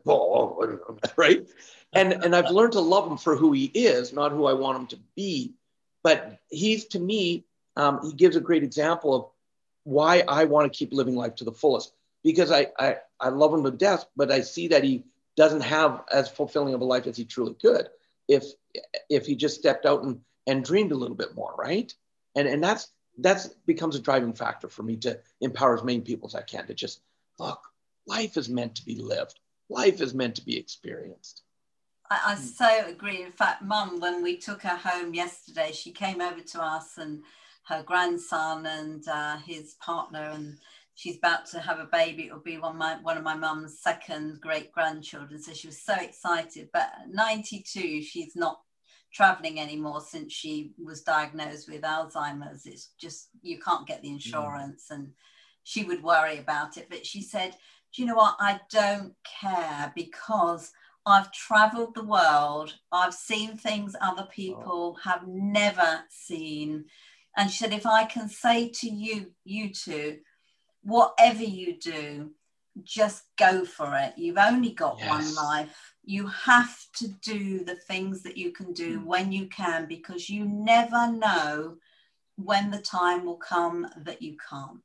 right? 1.16 1.46
And 1.92 2.12
and 2.12 2.34
I've 2.36 2.50
learned 2.50 2.72
to 2.72 2.80
love 2.80 3.10
him 3.10 3.16
for 3.16 3.36
who 3.36 3.52
he 3.52 3.66
is, 3.66 4.12
not 4.12 4.32
who 4.32 4.46
I 4.46 4.52
want 4.54 4.78
him 4.78 4.86
to 4.88 4.98
be. 5.16 5.54
But 6.02 6.38
he's 6.50 6.86
to 6.86 6.98
me, 7.00 7.44
um, 7.76 8.00
he 8.04 8.12
gives 8.12 8.36
a 8.36 8.40
great 8.40 8.62
example 8.62 9.14
of 9.14 9.26
why 9.84 10.24
I 10.28 10.44
want 10.44 10.72
to 10.72 10.76
keep 10.76 10.92
living 10.92 11.16
life 11.16 11.36
to 11.36 11.44
the 11.44 11.52
fullest. 11.52 11.92
Because 12.24 12.50
I, 12.50 12.68
I 12.78 12.96
I 13.20 13.28
love 13.30 13.54
him 13.54 13.64
to 13.64 13.70
death, 13.70 14.06
but 14.16 14.30
I 14.30 14.40
see 14.40 14.68
that 14.68 14.84
he 14.84 15.04
doesn't 15.36 15.62
have 15.62 16.02
as 16.12 16.28
fulfilling 16.28 16.74
of 16.74 16.80
a 16.80 16.84
life 16.84 17.06
as 17.06 17.16
he 17.16 17.24
truly 17.24 17.54
could. 17.54 17.88
if 18.28 18.44
if 19.08 19.26
he 19.26 19.34
just 19.34 19.56
stepped 19.58 19.86
out 19.86 20.02
and 20.02 20.20
and 20.46 20.64
dreamed 20.64 20.92
a 20.92 20.96
little 20.96 21.16
bit 21.16 21.34
more, 21.34 21.54
right? 21.58 21.92
And 22.36 22.46
and 22.48 22.62
that's 22.62 22.88
that's 23.18 23.48
becomes 23.66 23.96
a 23.96 24.00
driving 24.00 24.32
factor 24.32 24.68
for 24.68 24.82
me 24.82 24.96
to 24.96 25.18
empower 25.40 25.76
as 25.76 25.84
many 25.84 26.00
people 26.00 26.28
as 26.28 26.34
I 26.34 26.42
can 26.42 26.66
to 26.66 26.74
just 26.74 27.00
look, 27.38 27.60
life 28.06 28.36
is 28.36 28.48
meant 28.48 28.74
to 28.76 28.84
be 28.84 28.96
lived. 28.96 29.40
Life 29.68 30.00
is 30.00 30.14
meant 30.14 30.36
to 30.36 30.44
be 30.44 30.56
experienced. 30.56 31.42
I, 32.10 32.20
I 32.26 32.34
so 32.36 32.86
agree. 32.86 33.22
In 33.22 33.32
fact, 33.32 33.62
mum, 33.62 34.00
when 34.00 34.22
we 34.22 34.36
took 34.38 34.62
her 34.62 34.76
home 34.76 35.14
yesterday, 35.14 35.72
she 35.72 35.90
came 35.90 36.20
over 36.20 36.40
to 36.40 36.62
us 36.62 36.96
and 36.96 37.22
her 37.64 37.82
grandson 37.82 38.64
and 38.64 39.06
uh, 39.08 39.36
his 39.38 39.74
partner 39.74 40.30
and 40.32 40.58
she's 40.94 41.18
about 41.18 41.46
to 41.46 41.60
have 41.60 41.78
a 41.78 41.84
baby. 41.84 42.24
It 42.26 42.32
will 42.32 42.40
be 42.40 42.58
one 42.58 42.72
of 42.72 42.78
my 42.78 42.96
one 43.02 43.16
of 43.16 43.24
my 43.24 43.36
mum's 43.36 43.78
second 43.78 44.40
great 44.40 44.72
grandchildren. 44.72 45.40
So 45.40 45.52
she 45.52 45.68
was 45.68 45.80
so 45.80 45.94
excited. 45.94 46.70
But 46.72 46.90
92, 47.08 48.02
she's 48.02 48.34
not 48.34 48.60
traveling 49.12 49.60
anymore 49.60 50.00
since 50.00 50.32
she 50.32 50.72
was 50.82 51.02
diagnosed 51.02 51.68
with 51.70 51.82
Alzheimer's. 51.82 52.66
It's 52.66 52.90
just 52.98 53.28
you 53.42 53.58
can't 53.58 53.86
get 53.86 54.02
the 54.02 54.10
insurance, 54.10 54.86
mm. 54.90 54.96
and 54.96 55.12
she 55.64 55.84
would 55.84 56.02
worry 56.02 56.38
about 56.38 56.76
it. 56.76 56.88
But 56.88 57.06
she 57.06 57.22
said, 57.22 57.56
"Do 57.94 58.02
you 58.02 58.08
know 58.08 58.16
what? 58.16 58.36
I 58.40 58.60
don't 58.70 59.14
care 59.40 59.92
because." 59.94 60.72
I've 61.06 61.32
traveled 61.32 61.94
the 61.94 62.04
world. 62.04 62.74
I've 62.92 63.14
seen 63.14 63.56
things 63.56 63.96
other 63.98 64.28
people 64.30 64.98
oh. 64.98 65.00
have 65.10 65.26
never 65.26 66.00
seen. 66.10 66.84
And 67.34 67.50
she 67.50 67.64
said, 67.64 67.72
if 67.72 67.86
I 67.86 68.04
can 68.04 68.28
say 68.28 68.68
to 68.68 68.90
you, 68.90 69.32
you 69.42 69.72
two, 69.72 70.18
whatever 70.82 71.42
you 71.42 71.78
do, 71.78 72.32
just 72.82 73.24
go 73.38 73.64
for 73.64 73.96
it. 73.96 74.14
You've 74.16 74.38
only 74.38 74.70
got 74.70 74.98
yes. 74.98 75.08
one 75.08 75.34
life. 75.34 75.94
You 76.08 76.26
have 76.28 76.74
to 76.94 77.08
do 77.08 77.64
the 77.64 77.74
things 77.74 78.22
that 78.22 78.38
you 78.38 78.50
can 78.50 78.72
do 78.72 78.98
mm. 78.98 79.04
when 79.04 79.30
you 79.30 79.46
can 79.46 79.84
because 79.86 80.30
you 80.30 80.46
never 80.46 81.12
know 81.12 81.76
when 82.36 82.70
the 82.70 82.78
time 82.78 83.26
will 83.26 83.36
come 83.36 83.86
that 84.04 84.22
you 84.22 84.36
can't. 84.48 84.80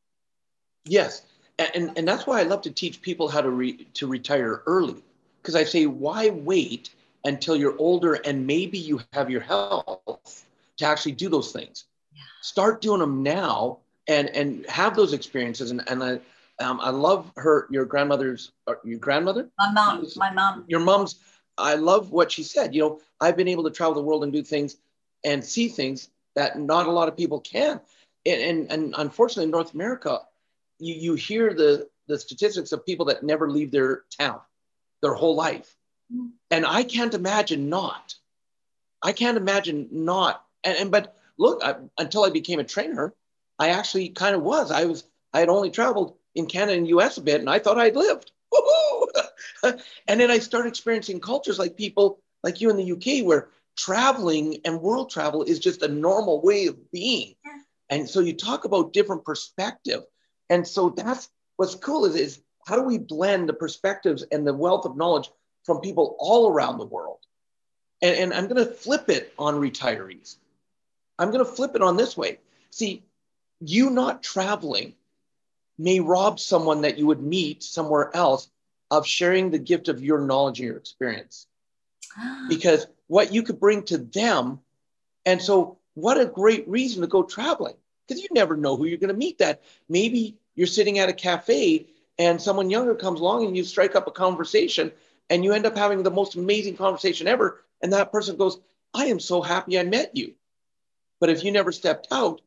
Yes. 0.84 1.22
And, 1.60 1.92
and 1.96 2.06
that's 2.06 2.28
why 2.28 2.42
I 2.42 2.44
love 2.44 2.62
to 2.64 2.72
teach 2.72 3.02
people 3.02 3.30
how 3.30 3.40
to, 3.40 3.50
re, 3.50 3.86
to 3.94 4.08
retire 4.08 4.64
early 4.66 5.02
because 5.42 5.56
I 5.56 5.64
say, 5.64 5.86
why 5.86 6.30
wait 6.30 6.90
until 7.24 7.56
you're 7.56 7.78
older 7.78 8.16
and 8.16 8.46
maybe 8.46 8.78
you 8.78 9.00
have 9.14 9.30
your 9.30 9.42
health 9.42 10.46
to 10.78 10.86
actually 10.86 11.14
do 11.14 11.30
those 11.30 11.54
things? 11.54 11.86
Yeah. 12.14 12.24
Start 12.42 12.82
doing 12.82 13.00
them 13.00 13.24
now 13.24 13.78
and 14.08 14.30
and 14.30 14.66
have 14.68 14.96
those 14.96 15.14
experiences. 15.14 15.72
And 15.72 15.84
and 15.88 16.04
I 16.04 16.20
um, 16.60 16.80
I 16.82 16.90
love 16.90 17.32
her, 17.38 17.68
your 17.70 17.86
grandmother's, 17.86 18.52
uh, 18.68 18.76
your 18.84 19.00
grandmother, 19.00 19.50
my 19.58 19.72
mom, 19.72 20.06
my 20.16 20.32
mom, 20.32 20.66
your 20.68 20.80
mom's. 20.80 21.20
I 21.58 21.76
love 21.76 22.12
what 22.12 22.32
she 22.32 22.44
said. 22.44 22.74
You 22.74 22.82
know, 22.82 23.02
I've 23.22 23.38
been 23.38 23.48
able 23.48 23.64
to 23.64 23.70
travel 23.70 23.94
the 23.94 24.02
world 24.02 24.24
and 24.24 24.34
do 24.34 24.44
things 24.44 24.78
and 25.24 25.44
see 25.44 25.68
things 25.68 26.10
that 26.36 26.60
not 26.60 26.88
a 26.88 26.92
lot 26.92 27.08
of 27.08 27.18
people 27.18 27.40
can. 27.40 27.80
And 28.26 28.42
and, 28.42 28.72
and 28.72 28.96
unfortunately, 28.98 29.46
in 29.46 29.52
North 29.52 29.74
America, 29.74 30.20
you 30.80 30.94
you 30.96 31.14
hear 31.16 31.54
the 31.54 31.90
the 32.08 32.18
statistics 32.18 32.72
of 32.72 32.86
people 32.86 33.06
that 33.06 33.24
never 33.24 33.50
leave 33.50 33.72
their 33.72 34.04
town 34.18 34.40
their 35.02 35.14
whole 35.14 35.36
life. 35.36 35.76
Mm. 36.14 36.32
And 36.50 36.66
I 36.66 36.84
can't 36.84 37.14
imagine 37.14 37.70
not. 37.70 38.16
I 39.02 39.12
can't 39.12 39.38
imagine 39.38 39.90
not. 39.92 40.44
And, 40.64 40.78
and 40.78 40.92
but 40.92 41.18
look, 41.38 41.64
I, 41.64 41.76
until 41.98 42.24
I 42.24 42.30
became 42.30 42.60
a 42.60 42.64
trainer, 42.64 43.14
I 43.60 43.70
actually 43.70 44.10
kind 44.10 44.36
of 44.36 44.42
was. 44.42 44.72
I 44.72 44.86
was. 44.86 45.04
I 45.34 45.40
had 45.40 45.50
only 45.50 45.72
traveled 45.72 46.16
in 46.36 46.46
Canada 46.46 46.78
and 46.78 46.88
U.S. 46.90 47.18
a 47.18 47.22
bit, 47.22 47.40
and 47.40 47.50
I 47.50 47.60
thought 47.60 47.78
I'd 47.78 47.96
lived. 47.96 48.32
and 49.64 50.20
then 50.20 50.32
I 50.32 50.40
started 50.40 50.70
experiencing 50.70 51.20
cultures 51.20 51.60
like 51.60 51.78
people 51.78 52.20
like 52.44 52.62
you 52.62 52.70
in 52.70 52.78
the 52.78 52.92
UK, 52.92 53.26
where 53.26 53.50
traveling 53.78 54.58
and 54.66 54.82
world 54.82 55.10
travel 55.10 55.44
is 55.44 55.60
just 55.60 55.82
a 55.82 55.88
normal 55.88 56.42
way 56.42 56.68
of 56.68 56.92
being. 56.92 57.36
Yeah. 57.46 57.58
And 57.90 58.10
so 58.10 58.20
you 58.20 58.34
talk 58.34 58.66
about 58.66 58.94
different 58.94 59.26
perspective. 59.26 60.04
And 60.50 60.68
so 60.68 60.90
that's 60.90 61.30
what's 61.58 61.76
cool 61.76 62.06
is, 62.06 62.16
is 62.16 62.42
how 62.66 62.76
do 62.76 62.84
we 62.84 62.98
blend 62.98 63.50
the 63.50 63.54
perspectives 63.54 64.24
and 64.32 64.46
the 64.46 64.54
wealth 64.54 64.86
of 64.86 64.98
knowledge 64.98 65.30
from 65.64 65.80
people 65.80 66.16
all 66.20 66.50
around 66.50 66.78
the 66.78 66.86
world? 66.86 67.20
And, 68.02 68.16
and 68.16 68.34
I'm 68.34 68.48
going 68.48 68.66
to 68.66 68.72
flip 68.72 69.10
it 69.10 69.34
on 69.38 69.56
retirees. 69.56 70.38
I'm 71.18 71.32
going 71.32 71.46
to 71.46 71.52
flip 71.52 71.76
it 71.76 71.82
on 71.82 71.98
this 71.98 72.18
way. 72.18 72.40
See, 72.72 73.04
you 73.60 73.90
not 73.90 74.24
traveling 74.24 74.96
may 75.78 76.00
rob 76.00 76.40
someone 76.40 76.82
that 76.82 76.98
you 76.98 77.08
would 77.08 77.22
meet 77.22 77.64
somewhere 77.64 78.16
else 78.16 78.50
of 78.92 79.08
sharing 79.08 79.50
the 79.50 79.60
gift 79.60 79.88
of 79.88 80.04
your 80.04 80.20
knowledge 80.20 80.60
and 80.60 80.68
your 80.68 80.78
experience. 80.78 81.48
because 82.50 82.88
what 83.08 83.34
you 83.34 83.44
could 83.44 83.60
bring 83.60 83.84
to 83.84 83.98
them. 83.98 84.60
And 85.26 85.42
so, 85.42 85.78
what 85.96 86.20
a 86.20 86.26
great 86.26 86.68
reason 86.68 87.02
to 87.02 87.08
go 87.08 87.24
traveling 87.24 87.76
because 88.08 88.22
you 88.22 88.30
never 88.32 88.58
know 88.58 88.76
who 88.76 88.86
you're 88.86 88.98
going 88.98 89.10
to 89.10 89.14
meet. 89.14 89.38
That 89.40 89.62
maybe 89.88 90.38
you're 90.56 90.68
sitting 90.68 91.00
at 91.00 91.10
a 91.10 91.14
cafe 91.14 91.88
and 92.18 92.42
someone 92.42 92.70
younger 92.70 92.96
comes 92.96 93.20
along 93.20 93.46
and 93.46 93.56
you 93.56 93.64
strike 93.64 93.96
up 93.96 94.08
a 94.08 94.12
conversation 94.12 94.92
and 95.30 95.44
you 95.44 95.54
end 95.54 95.66
up 95.66 95.78
having 95.78 96.04
the 96.04 96.12
most 96.12 96.36
amazing 96.36 96.78
conversation 96.78 97.28
ever. 97.28 97.62
And 97.82 97.94
that 97.94 98.12
person 98.12 98.38
goes, 98.38 98.60
I 98.94 99.06
am 99.06 99.20
so 99.20 99.42
happy 99.42 99.80
I 99.80 99.84
met 99.84 100.16
you. 100.16 100.34
But 101.20 101.30
if 101.30 101.44
you 101.44 101.52
never 101.52 101.72
stepped 101.72 102.08
out, 102.12 102.42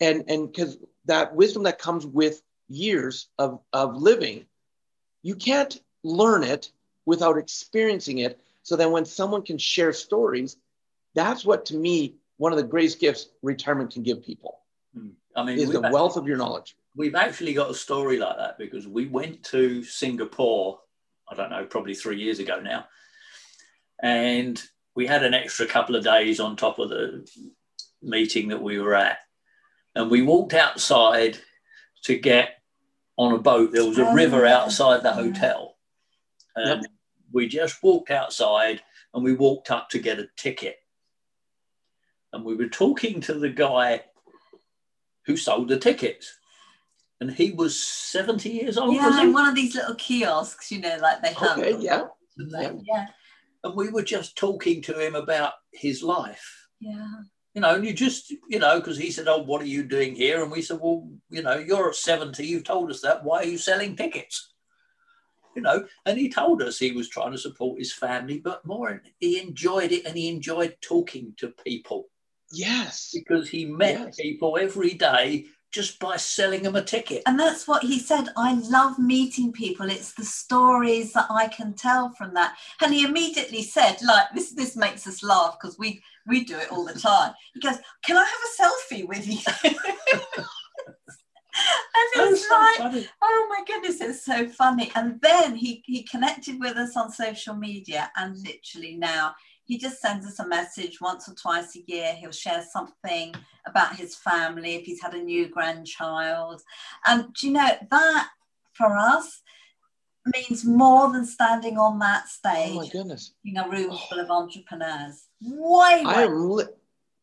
and 0.00 0.24
and 0.28 0.50
because 0.50 0.78
that 1.04 1.34
wisdom 1.34 1.64
that 1.64 1.78
comes 1.78 2.06
with 2.06 2.42
years 2.72 3.28
of, 3.38 3.60
of 3.72 3.96
living, 3.96 4.46
you 5.22 5.34
can't 5.34 5.80
learn 6.02 6.42
it 6.42 6.70
without 7.06 7.38
experiencing 7.38 8.18
it. 8.18 8.40
So 8.62 8.76
then 8.76 8.90
when 8.92 9.04
someone 9.04 9.42
can 9.42 9.58
share 9.58 9.92
stories, 9.92 10.56
that's 11.14 11.44
what 11.44 11.66
to 11.66 11.76
me, 11.76 12.14
one 12.36 12.52
of 12.52 12.58
the 12.58 12.64
greatest 12.64 13.00
gifts 13.00 13.28
retirement 13.42 13.92
can 13.92 14.02
give 14.02 14.24
people. 14.24 14.60
Hmm. 14.96 15.08
I 15.34 15.44
mean, 15.44 15.58
is 15.58 15.70
the 15.70 15.80
wealth 15.80 16.16
of 16.16 16.26
your 16.26 16.36
knowledge 16.36 16.76
we've 16.96 17.14
actually 17.14 17.54
got 17.54 17.70
a 17.70 17.74
story 17.74 18.18
like 18.18 18.36
that 18.36 18.58
because 18.58 18.86
we 18.86 19.06
went 19.06 19.42
to 19.44 19.82
Singapore, 19.82 20.80
I 21.28 21.34
don't 21.34 21.50
know, 21.50 21.64
probably 21.64 21.94
three 21.94 22.18
years 22.18 22.38
ago 22.38 22.60
now. 22.60 22.86
And 24.02 24.60
we 24.94 25.06
had 25.06 25.24
an 25.24 25.34
extra 25.34 25.66
couple 25.66 25.96
of 25.96 26.04
days 26.04 26.40
on 26.40 26.56
top 26.56 26.78
of 26.78 26.90
the 26.90 27.26
meeting 28.02 28.48
that 28.48 28.62
we 28.62 28.78
were 28.78 28.94
at. 28.94 29.18
And 29.94 30.10
we 30.10 30.22
walked 30.22 30.54
outside 30.54 31.38
to 32.04 32.18
get 32.18 32.61
on 33.22 33.34
a 33.34 33.38
boat. 33.38 33.72
There 33.72 33.86
was 33.86 33.98
a 33.98 34.06
oh, 34.06 34.14
river 34.14 34.46
oh, 34.46 34.50
outside 34.50 35.02
the 35.02 35.12
hotel. 35.12 35.76
And 36.56 36.82
yep. 36.82 36.90
we 37.32 37.48
just 37.48 37.82
walked 37.82 38.10
outside 38.10 38.82
and 39.14 39.24
we 39.24 39.34
walked 39.34 39.70
up 39.70 39.88
to 39.90 39.98
get 39.98 40.18
a 40.18 40.28
ticket. 40.36 40.76
And 42.32 42.44
we 42.44 42.54
were 42.54 42.68
talking 42.68 43.20
to 43.22 43.34
the 43.34 43.50
guy 43.50 44.02
who 45.26 45.36
sold 45.36 45.68
the 45.68 45.78
tickets 45.78 46.38
and 47.20 47.30
he 47.30 47.52
was 47.52 47.80
70 47.80 48.48
years 48.48 48.76
old. 48.76 48.94
Yeah, 48.94 49.22
in 49.22 49.32
one 49.32 49.48
of 49.48 49.54
these 49.54 49.76
little 49.76 49.94
kiosks, 49.94 50.72
you 50.72 50.80
know, 50.80 50.96
like 51.00 51.22
they 51.22 51.32
have. 51.34 51.58
Okay, 51.58 51.76
yeah. 51.78 52.04
yeah. 52.36 52.72
yeah. 52.82 53.06
And 53.62 53.76
we 53.76 53.90
were 53.90 54.02
just 54.02 54.36
talking 54.36 54.82
to 54.82 54.98
him 54.98 55.14
about 55.14 55.52
his 55.72 56.02
life. 56.02 56.66
Yeah. 56.80 57.20
You 57.54 57.60
know, 57.60 57.74
and 57.74 57.84
you 57.84 57.92
just, 57.92 58.30
you 58.48 58.58
know, 58.58 58.80
because 58.80 58.96
he 58.96 59.10
said, 59.10 59.28
Oh, 59.28 59.42
what 59.42 59.60
are 59.60 59.66
you 59.66 59.84
doing 59.84 60.14
here? 60.14 60.42
And 60.42 60.50
we 60.50 60.62
said, 60.62 60.78
Well, 60.80 61.08
you 61.30 61.42
know, 61.42 61.58
you're 61.58 61.90
at 61.90 61.96
70, 61.96 62.46
you've 62.46 62.64
told 62.64 62.90
us 62.90 63.02
that. 63.02 63.24
Why 63.24 63.40
are 63.40 63.46
you 63.46 63.58
selling 63.58 63.94
tickets? 63.94 64.52
You 65.54 65.62
know, 65.62 65.84
and 66.06 66.18
he 66.18 66.30
told 66.30 66.62
us 66.62 66.78
he 66.78 66.92
was 66.92 67.10
trying 67.10 67.32
to 67.32 67.38
support 67.38 67.78
his 67.78 67.92
family, 67.92 68.38
but 68.38 68.64
more, 68.64 69.02
he 69.18 69.38
enjoyed 69.38 69.92
it 69.92 70.06
and 70.06 70.16
he 70.16 70.28
enjoyed 70.28 70.76
talking 70.80 71.34
to 71.38 71.48
people. 71.48 72.08
Yes. 72.50 73.10
Because 73.14 73.50
he 73.50 73.66
met 73.66 73.98
yes. 73.98 74.16
people 74.16 74.56
every 74.58 74.94
day 74.94 75.46
just 75.72 75.98
by 75.98 76.16
selling 76.16 76.62
them 76.62 76.76
a 76.76 76.82
ticket. 76.82 77.22
And 77.26 77.40
that's 77.40 77.66
what 77.66 77.82
he 77.82 77.98
said. 77.98 78.28
I 78.36 78.54
love 78.54 78.98
meeting 78.98 79.52
people. 79.52 79.90
It's 79.90 80.12
the 80.12 80.24
stories 80.24 81.12
that 81.14 81.26
I 81.30 81.48
can 81.48 81.72
tell 81.74 82.10
from 82.10 82.34
that. 82.34 82.56
And 82.80 82.92
he 82.92 83.04
immediately 83.04 83.62
said, 83.62 83.96
like 84.02 84.26
this, 84.34 84.52
this 84.52 84.76
makes 84.76 85.06
us 85.06 85.22
laugh 85.22 85.56
because 85.60 85.78
we 85.78 86.02
we 86.26 86.44
do 86.44 86.56
it 86.56 86.70
all 86.70 86.84
the 86.84 86.98
time. 86.98 87.32
He 87.54 87.60
goes, 87.60 87.78
Can 88.04 88.16
I 88.16 88.24
have 88.24 88.28
a 88.28 88.62
selfie 88.62 89.08
with 89.08 89.26
you? 89.26 89.38
and 91.54 92.32
it's 92.32 92.48
so 92.48 92.54
like, 92.54 92.78
funny. 92.78 93.06
oh 93.22 93.46
my 93.50 93.62
goodness, 93.66 94.00
it's 94.00 94.24
so 94.24 94.48
funny. 94.48 94.90
And 94.94 95.20
then 95.20 95.56
he, 95.56 95.82
he 95.86 96.04
connected 96.04 96.58
with 96.60 96.76
us 96.76 96.96
on 96.96 97.10
social 97.10 97.54
media, 97.54 98.10
and 98.16 98.36
literally 98.38 98.96
now 98.96 99.34
he 99.64 99.78
just 99.78 100.00
sends 100.00 100.26
us 100.26 100.38
a 100.38 100.46
message 100.46 101.00
once 101.00 101.28
or 101.28 101.34
twice 101.34 101.76
a 101.76 101.82
year. 101.86 102.14
He'll 102.14 102.32
share 102.32 102.64
something 102.70 103.34
about 103.66 103.96
his 103.96 104.16
family 104.16 104.74
if 104.74 104.84
he's 104.84 105.00
had 105.00 105.14
a 105.14 105.22
new 105.22 105.48
grandchild. 105.48 106.62
And 107.06 107.32
do 107.34 107.46
you 107.46 107.52
know 107.52 107.70
that 107.90 108.28
for 108.72 108.96
us 108.96 109.42
means 110.26 110.64
more 110.64 111.12
than 111.12 111.26
standing 111.26 111.78
on 111.78 111.98
that 111.98 112.28
stage. 112.28 112.72
Oh 112.72 112.82
my 112.82 112.88
goodness. 112.88 113.32
In 113.44 113.56
a 113.56 113.68
room 113.68 113.96
full 114.08 114.20
of 114.20 114.30
entrepreneurs. 114.30 115.26
Way, 115.40 116.02
I 116.06 116.22
am 116.22 116.48
lit. 116.48 116.76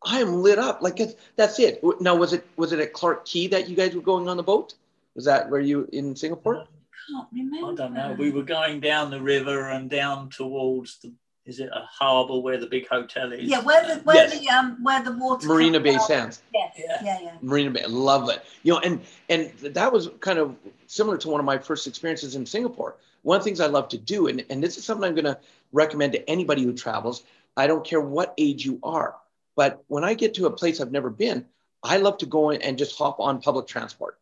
I 0.06 0.20
am 0.20 0.42
lit 0.42 0.60
up. 0.60 0.82
Like 0.82 1.00
it's, 1.00 1.16
that's 1.36 1.60
it. 1.60 1.82
Now, 2.00 2.16
was 2.16 2.34
it 2.34 2.46
was 2.56 2.72
it 2.72 2.80
at 2.80 2.94
Clarke 2.94 3.26
Quay 3.26 3.48
that 3.48 3.70
you 3.70 3.76
guys 3.76 3.96
were 3.96 4.02
going 4.02 4.30
on 4.30 4.38
the 4.38 4.44
boat? 4.44 4.76
Was 5.16 5.26
that 5.26 5.50
where 5.50 5.62
you 5.62 5.88
in 5.92 6.16
Singapore? 6.16 6.56
I 6.56 6.66
can't 7.12 7.28
remember. 7.34 7.72
I 7.72 7.76
don't 7.76 7.94
know. 7.94 8.16
We 8.18 8.32
were 8.32 8.44
going 8.44 8.80
down 8.80 9.12
the 9.12 9.22
river 9.22 9.70
and 9.70 9.90
down 9.90 10.30
towards 10.30 11.00
the 11.00 11.14
is 11.50 11.60
it 11.60 11.70
a 11.74 11.82
harbour 11.82 12.38
where 12.40 12.58
the 12.58 12.68
big 12.68 12.88
hotel 12.88 13.34
is? 13.34 13.44
Yeah, 13.44 13.62
where 13.62 13.84
the 13.84 14.02
where 14.04 14.16
Yes. 14.18 14.40
the 14.40 14.48
um 14.50 14.78
where 14.84 15.04
the 15.04 15.12
water 15.14 15.48
Marina 15.48 15.80
Bay 15.80 15.96
out. 15.96 16.04
Sands. 16.04 16.44
Yes. 16.54 16.76
Yeah. 16.78 17.02
Yeah, 17.04 17.20
yeah. 17.22 17.38
Marina 17.42 17.72
Bay, 17.72 17.86
love 17.88 18.30
it. 18.30 18.46
You 18.62 18.74
know, 18.74 18.80
and 18.80 19.02
and 19.30 19.52
that 19.60 19.92
was 19.92 20.10
kind 20.20 20.38
of 20.38 20.56
similar 20.86 21.18
to 21.18 21.28
one 21.28 21.40
of 21.40 21.46
my 21.46 21.58
first 21.58 21.88
experiences 21.88 22.36
in 22.36 22.46
Singapore. 22.46 22.96
One 23.24 23.38
of 23.38 23.44
the 23.44 23.46
things 23.46 23.60
I 23.60 23.66
love 23.66 23.90
to 23.90 23.98
do, 23.98 24.28
and, 24.28 24.46
and 24.50 24.64
this 24.64 24.78
is 24.78 24.86
something 24.86 25.06
I'm 25.06 25.16
going 25.16 25.26
to 25.26 25.40
recommend 25.74 26.14
to 26.14 26.30
anybody 26.30 26.64
who 26.64 26.72
travels. 26.72 27.24
I 27.58 27.68
don't 27.68 27.84
care 27.84 28.00
what 28.00 28.34
age 28.38 28.64
you 28.64 28.80
are, 28.84 29.16
but 29.56 29.84
when 29.88 30.04
I 30.06 30.14
get 30.14 30.36
to 30.36 30.46
a 30.46 30.52
place 30.52 30.80
I've 30.80 30.92
never 30.92 31.10
been, 31.10 31.46
I 31.84 31.98
love 31.98 32.20
to 32.20 32.26
go 32.26 32.52
in 32.52 32.62
and 32.62 32.78
just 32.78 32.98
hop 32.98 33.20
on 33.20 33.42
public 33.42 33.68
transport 33.68 34.18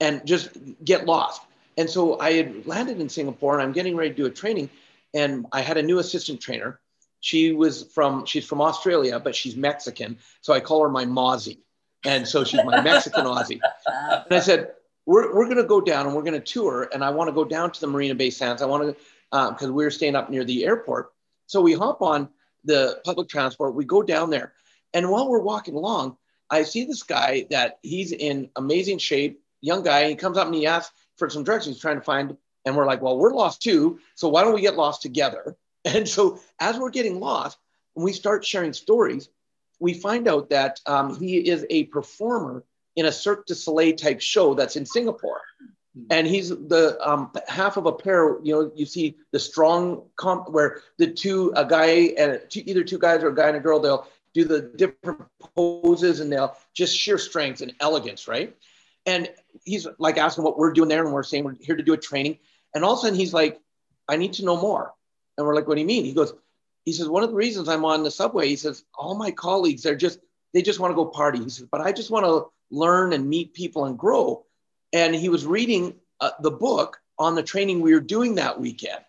and 0.00 0.26
just 0.26 0.48
get 0.84 1.06
lost. 1.06 1.40
And 1.78 1.88
so 1.88 2.18
I 2.20 2.32
had 2.32 2.66
landed 2.66 3.00
in 3.00 3.08
Singapore 3.08 3.54
and 3.54 3.62
I'm 3.62 3.72
getting 3.72 3.96
ready 3.96 4.10
to 4.10 4.16
do 4.16 4.26
a 4.26 4.30
training, 4.30 4.68
and 5.14 5.46
I 5.52 5.62
had 5.62 5.76
a 5.76 5.82
new 5.82 5.98
assistant 5.98 6.40
trainer. 6.40 6.80
She 7.20 7.52
was 7.52 7.84
from 7.94 8.26
she's 8.26 8.44
from 8.44 8.60
Australia, 8.60 9.18
but 9.18 9.34
she's 9.34 9.56
Mexican, 9.56 10.18
so 10.42 10.52
I 10.52 10.60
call 10.60 10.82
her 10.82 10.90
my 10.90 11.06
Mozzie, 11.06 11.60
and 12.04 12.28
so 12.28 12.44
she's 12.44 12.62
my 12.64 12.80
Mexican 12.82 13.24
Aussie. 13.24 13.60
Uh, 13.86 14.24
And 14.24 14.34
I 14.36 14.40
said, 14.40 14.72
we're, 15.06 15.34
we're 15.34 15.44
going 15.44 15.58
to 15.58 15.64
go 15.64 15.80
down 15.80 16.06
and 16.06 16.14
we're 16.14 16.22
going 16.22 16.40
to 16.40 16.40
tour. 16.40 16.88
And 16.92 17.04
I 17.04 17.10
want 17.10 17.28
to 17.28 17.32
go 17.32 17.44
down 17.44 17.70
to 17.70 17.80
the 17.80 17.86
Marina 17.86 18.14
Bay 18.14 18.30
Sands. 18.30 18.62
I 18.62 18.66
want 18.66 18.82
to, 18.84 18.96
because 19.30 19.70
we 19.70 19.84
were 19.84 19.90
staying 19.90 20.16
up 20.16 20.30
near 20.30 20.44
the 20.44 20.64
airport. 20.64 21.12
So 21.46 21.60
we 21.60 21.74
hop 21.74 22.02
on 22.02 22.28
the 22.64 23.00
public 23.04 23.28
transport. 23.28 23.74
We 23.74 23.84
go 23.84 24.02
down 24.02 24.30
there. 24.30 24.54
And 24.92 25.10
while 25.10 25.28
we're 25.28 25.40
walking 25.40 25.74
along, 25.74 26.16
I 26.50 26.62
see 26.62 26.84
this 26.84 27.02
guy 27.02 27.46
that 27.50 27.78
he's 27.82 28.12
in 28.12 28.50
amazing 28.56 28.98
shape, 28.98 29.42
young 29.60 29.82
guy. 29.82 30.08
He 30.08 30.14
comes 30.14 30.38
up 30.38 30.46
and 30.46 30.54
he 30.54 30.66
asks 30.66 30.94
for 31.16 31.28
some 31.28 31.44
directions, 31.44 31.76
he's 31.76 31.82
trying 31.82 31.96
to 31.96 32.02
find. 32.02 32.36
And 32.64 32.76
we're 32.76 32.86
like, 32.86 33.02
well, 33.02 33.18
we're 33.18 33.34
lost 33.34 33.62
too. 33.62 33.98
So 34.14 34.28
why 34.28 34.42
don't 34.42 34.54
we 34.54 34.60
get 34.60 34.76
lost 34.76 35.02
together? 35.02 35.56
And 35.86 36.08
so 36.08 36.40
as 36.58 36.78
we're 36.78 36.88
getting 36.88 37.20
lost, 37.20 37.58
when 37.92 38.04
we 38.06 38.14
start 38.14 38.42
sharing 38.42 38.72
stories, 38.72 39.28
we 39.80 39.92
find 39.92 40.26
out 40.26 40.48
that 40.48 40.80
um, 40.86 41.18
he 41.18 41.36
is 41.36 41.66
a 41.68 41.84
performer 41.84 42.64
in 42.96 43.04
a 43.04 43.12
Cirque 43.12 43.44
du 43.44 43.54
Soleil 43.54 43.94
type 43.94 44.22
show 44.22 44.54
that's 44.54 44.76
in 44.76 44.86
Singapore. 44.86 45.42
And 46.10 46.26
he's 46.26 46.48
the 46.48 46.98
um, 47.06 47.30
half 47.46 47.76
of 47.76 47.84
a 47.84 47.92
pair. 47.92 48.38
You 48.42 48.54
know, 48.54 48.72
you 48.74 48.86
see 48.86 49.16
the 49.30 49.38
strong 49.38 50.04
comp 50.16 50.50
where 50.50 50.80
the 50.96 51.06
two, 51.08 51.52
a 51.54 51.64
guy 51.64 52.14
and 52.18 52.40
two, 52.48 52.62
either 52.66 52.82
two 52.82 52.98
guys 52.98 53.22
or 53.22 53.28
a 53.28 53.34
guy 53.34 53.48
and 53.48 53.56
a 53.58 53.60
girl, 53.60 53.78
they'll 53.78 54.08
do 54.32 54.44
the 54.44 54.62
different 54.62 55.22
poses 55.54 56.20
and 56.20 56.32
they'll 56.32 56.56
just 56.72 56.96
sheer 56.96 57.18
strength 57.18 57.60
and 57.60 57.74
elegance, 57.78 58.26
right? 58.26 58.56
And 59.06 59.30
he's 59.64 59.86
like 59.98 60.18
asking 60.18 60.44
what 60.44 60.58
we're 60.58 60.72
doing 60.72 60.88
there, 60.88 61.04
and 61.04 61.12
we're 61.12 61.22
saying 61.22 61.44
we're 61.44 61.56
here 61.60 61.76
to 61.76 61.82
do 61.82 61.92
a 61.92 61.98
training. 61.98 62.38
And 62.74 62.84
all 62.84 62.94
of 62.94 62.98
a 62.98 63.02
sudden, 63.02 63.18
he's 63.18 63.34
like, 63.34 63.60
"I 64.08 64.16
need 64.16 64.34
to 64.34 64.44
know 64.44 64.60
more." 64.60 64.92
And 65.36 65.46
we're 65.46 65.54
like, 65.54 65.68
"What 65.68 65.74
do 65.74 65.80
you 65.80 65.86
mean?" 65.86 66.04
He 66.04 66.12
goes, 66.12 66.32
"He 66.84 66.92
says 66.92 67.08
one 67.08 67.22
of 67.22 67.30
the 67.30 67.36
reasons 67.36 67.68
I'm 67.68 67.84
on 67.84 68.02
the 68.02 68.10
subway. 68.10 68.48
He 68.48 68.56
says 68.56 68.84
all 68.94 69.14
my 69.14 69.30
colleagues, 69.30 69.82
they're 69.82 69.96
just 69.96 70.18
they 70.54 70.62
just 70.62 70.80
want 70.80 70.92
to 70.92 70.94
go 70.94 71.04
party. 71.04 71.42
He 71.42 71.50
says, 71.50 71.66
but 71.70 71.80
I 71.80 71.92
just 71.92 72.10
want 72.10 72.24
to 72.24 72.46
learn 72.70 73.12
and 73.12 73.28
meet 73.28 73.52
people 73.52 73.84
and 73.84 73.98
grow. 73.98 74.46
And 74.92 75.14
he 75.14 75.28
was 75.28 75.44
reading 75.44 75.96
uh, 76.20 76.30
the 76.40 76.52
book 76.52 77.00
on 77.18 77.34
the 77.34 77.42
training 77.42 77.80
we 77.80 77.92
were 77.92 78.00
doing 78.00 78.36
that 78.36 78.60
weekend. 78.60 79.04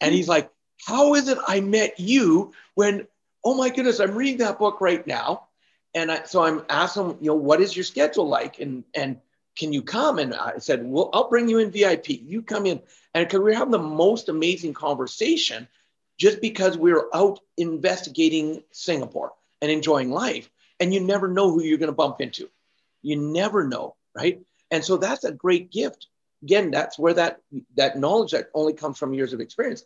And 0.00 0.14
he's 0.14 0.28
like, 0.28 0.50
How 0.86 1.14
is 1.14 1.28
it 1.28 1.38
I 1.46 1.60
met 1.60 2.00
you 2.00 2.52
when, 2.74 3.06
oh 3.44 3.54
my 3.54 3.68
goodness, 3.68 4.00
I'm 4.00 4.16
reading 4.16 4.38
that 4.38 4.58
book 4.58 4.80
right 4.80 5.06
now. 5.06 5.48
And 5.94 6.10
I, 6.10 6.24
so 6.24 6.42
I'm 6.42 6.64
asking 6.70 7.18
you 7.20 7.28
know, 7.28 7.34
what 7.34 7.60
is 7.60 7.76
your 7.76 7.84
schedule 7.84 8.28
like? 8.28 8.58
And, 8.58 8.84
and 8.94 9.20
can 9.58 9.72
you 9.72 9.82
come? 9.82 10.18
And 10.18 10.32
I 10.32 10.58
said, 10.58 10.86
Well, 10.86 11.10
I'll 11.12 11.28
bring 11.28 11.48
you 11.48 11.58
in 11.58 11.70
VIP. 11.70 12.10
You 12.10 12.42
come 12.42 12.64
in. 12.64 12.80
And 13.14 13.30
were 13.32 13.52
having 13.52 13.72
the 13.72 13.78
most 13.78 14.28
amazing 14.28 14.74
conversation 14.74 15.66
just 16.16 16.40
because 16.40 16.78
we 16.78 16.92
were 16.92 17.08
out 17.14 17.40
investigating 17.56 18.62
Singapore 18.70 19.32
and 19.60 19.70
enjoying 19.70 20.10
life. 20.10 20.48
And 20.78 20.94
you 20.94 21.00
never 21.00 21.26
know 21.26 21.50
who 21.50 21.62
you're 21.62 21.78
going 21.78 21.88
to 21.88 21.96
bump 21.96 22.20
into. 22.20 22.48
You 23.02 23.16
never 23.16 23.66
know, 23.66 23.96
right? 24.14 24.40
And 24.70 24.84
so 24.84 24.96
that's 24.96 25.24
a 25.24 25.32
great 25.32 25.72
gift. 25.72 26.06
Again, 26.42 26.70
that's 26.70 26.98
where 26.98 27.14
that 27.14 27.40
that 27.74 27.98
knowledge 27.98 28.30
that 28.30 28.50
only 28.54 28.74
comes 28.74 28.96
from 28.96 29.14
years 29.14 29.32
of 29.32 29.40
experience. 29.40 29.84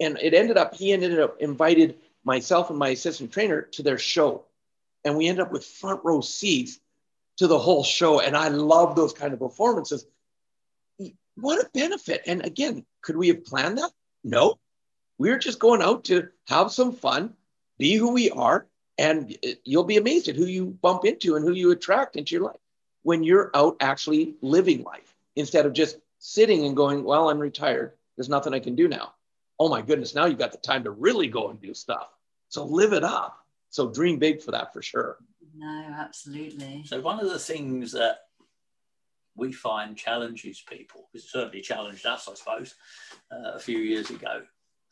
And 0.00 0.18
it 0.22 0.32
ended 0.32 0.56
up, 0.56 0.74
he 0.74 0.92
ended 0.92 1.20
up 1.20 1.36
invited 1.40 1.98
myself 2.24 2.70
and 2.70 2.78
my 2.78 2.90
assistant 2.90 3.32
trainer 3.32 3.62
to 3.72 3.82
their 3.82 3.98
show. 3.98 4.44
And 5.04 5.18
we 5.18 5.28
ended 5.28 5.44
up 5.44 5.52
with 5.52 5.66
front 5.66 6.00
row 6.04 6.22
seats 6.22 6.78
to 7.42 7.48
the 7.48 7.58
whole 7.58 7.82
show. 7.82 8.20
And 8.20 8.36
I 8.36 8.46
love 8.48 8.94
those 8.94 9.12
kind 9.12 9.32
of 9.32 9.40
performances. 9.40 10.06
What 11.34 11.60
a 11.60 11.68
benefit. 11.74 12.22
And 12.26 12.44
again, 12.46 12.86
could 13.00 13.16
we 13.16 13.28
have 13.28 13.44
planned 13.44 13.78
that? 13.78 13.90
No. 14.22 14.60
We 15.18 15.28
were 15.28 15.38
just 15.38 15.58
going 15.58 15.82
out 15.82 16.04
to 16.04 16.28
have 16.46 16.70
some 16.70 16.92
fun, 16.92 17.34
be 17.78 17.94
who 17.94 18.12
we 18.12 18.30
are, 18.30 18.68
and 18.96 19.36
you'll 19.64 19.82
be 19.82 19.96
amazed 19.96 20.28
at 20.28 20.36
who 20.36 20.46
you 20.46 20.66
bump 20.66 21.04
into 21.04 21.34
and 21.34 21.44
who 21.44 21.52
you 21.52 21.72
attract 21.72 22.14
into 22.14 22.36
your 22.36 22.44
life 22.44 22.60
when 23.02 23.24
you're 23.24 23.50
out 23.56 23.76
actually 23.80 24.36
living 24.40 24.84
life 24.84 25.16
instead 25.34 25.66
of 25.66 25.72
just 25.72 25.98
sitting 26.20 26.64
and 26.64 26.76
going, 26.76 27.02
Well, 27.02 27.28
I'm 27.28 27.40
retired. 27.40 27.94
There's 28.16 28.28
nothing 28.28 28.54
I 28.54 28.60
can 28.60 28.76
do 28.76 28.86
now. 28.86 29.14
Oh 29.58 29.68
my 29.68 29.82
goodness, 29.82 30.14
now 30.14 30.26
you've 30.26 30.38
got 30.38 30.52
the 30.52 30.58
time 30.58 30.84
to 30.84 30.92
really 30.92 31.26
go 31.26 31.48
and 31.48 31.60
do 31.60 31.74
stuff. 31.74 32.08
So 32.50 32.64
live 32.64 32.92
it 32.92 33.02
up. 33.02 33.44
So 33.70 33.90
dream 33.90 34.20
big 34.20 34.42
for 34.42 34.52
that 34.52 34.72
for 34.72 34.82
sure. 34.82 35.18
No, 35.56 35.94
absolutely. 35.98 36.82
So 36.86 37.00
one 37.00 37.20
of 37.20 37.28
the 37.30 37.38
things 37.38 37.92
that 37.92 38.18
we 39.34 39.52
find 39.52 39.96
challenges 39.96 40.62
people, 40.68 41.08
it 41.14 41.22
certainly 41.22 41.60
challenged 41.60 42.04
us, 42.06 42.28
I 42.28 42.34
suppose, 42.34 42.74
uh, 43.30 43.52
a 43.54 43.58
few 43.58 43.78
years 43.78 44.10
ago, 44.10 44.42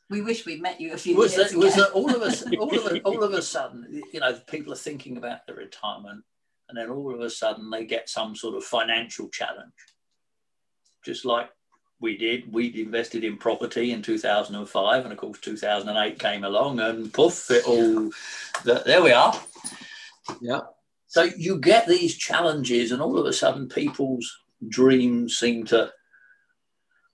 We 0.08 0.22
wish 0.22 0.46
we'd 0.46 0.62
met 0.62 0.80
you 0.80 0.92
a 0.92 0.96
few 0.96 1.16
was 1.16 1.36
years 1.36 1.52
that, 1.52 1.58
was 1.58 1.74
that 1.76 1.90
all 1.92 2.14
of 2.14 2.22
us, 2.22 2.42
all 2.58 2.78
of, 2.78 2.92
a, 2.92 3.00
all 3.02 3.22
of 3.22 3.32
a 3.32 3.42
sudden, 3.42 4.02
you 4.12 4.20
know, 4.20 4.32
people 4.48 4.72
are 4.72 4.76
thinking 4.76 5.16
about 5.18 5.46
their 5.46 5.56
retirement, 5.56 6.24
and 6.68 6.76
then 6.78 6.88
all 6.90 7.14
of 7.14 7.20
a 7.20 7.30
sudden 7.30 7.68
they 7.70 7.84
get 7.84 8.08
some 8.08 8.34
sort 8.34 8.54
of 8.56 8.64
financial 8.64 9.28
challenge, 9.28 9.72
just 11.04 11.24
like 11.24 11.50
we 12.00 12.16
did. 12.16 12.50
We'd 12.52 12.76
invested 12.76 13.24
in 13.24 13.36
property 13.36 13.92
in 13.92 14.00
2005, 14.02 15.04
and 15.04 15.12
of 15.12 15.18
course 15.18 15.38
2008 15.40 16.18
came 16.18 16.44
along, 16.44 16.80
and 16.80 17.12
poof, 17.12 17.50
it 17.50 17.66
all. 17.66 18.10
the- 18.64 18.82
There 18.86 19.02
we 19.02 19.12
are. 19.12 19.38
Yeah. 20.40 20.60
So 21.06 21.24
you 21.24 21.58
get 21.58 21.86
these 21.88 22.16
challenges, 22.16 22.92
and 22.92 23.02
all 23.02 23.18
of 23.18 23.26
a 23.26 23.32
sudden, 23.32 23.68
people's 23.68 24.30
dreams 24.68 25.38
seem 25.38 25.64
to 25.66 25.92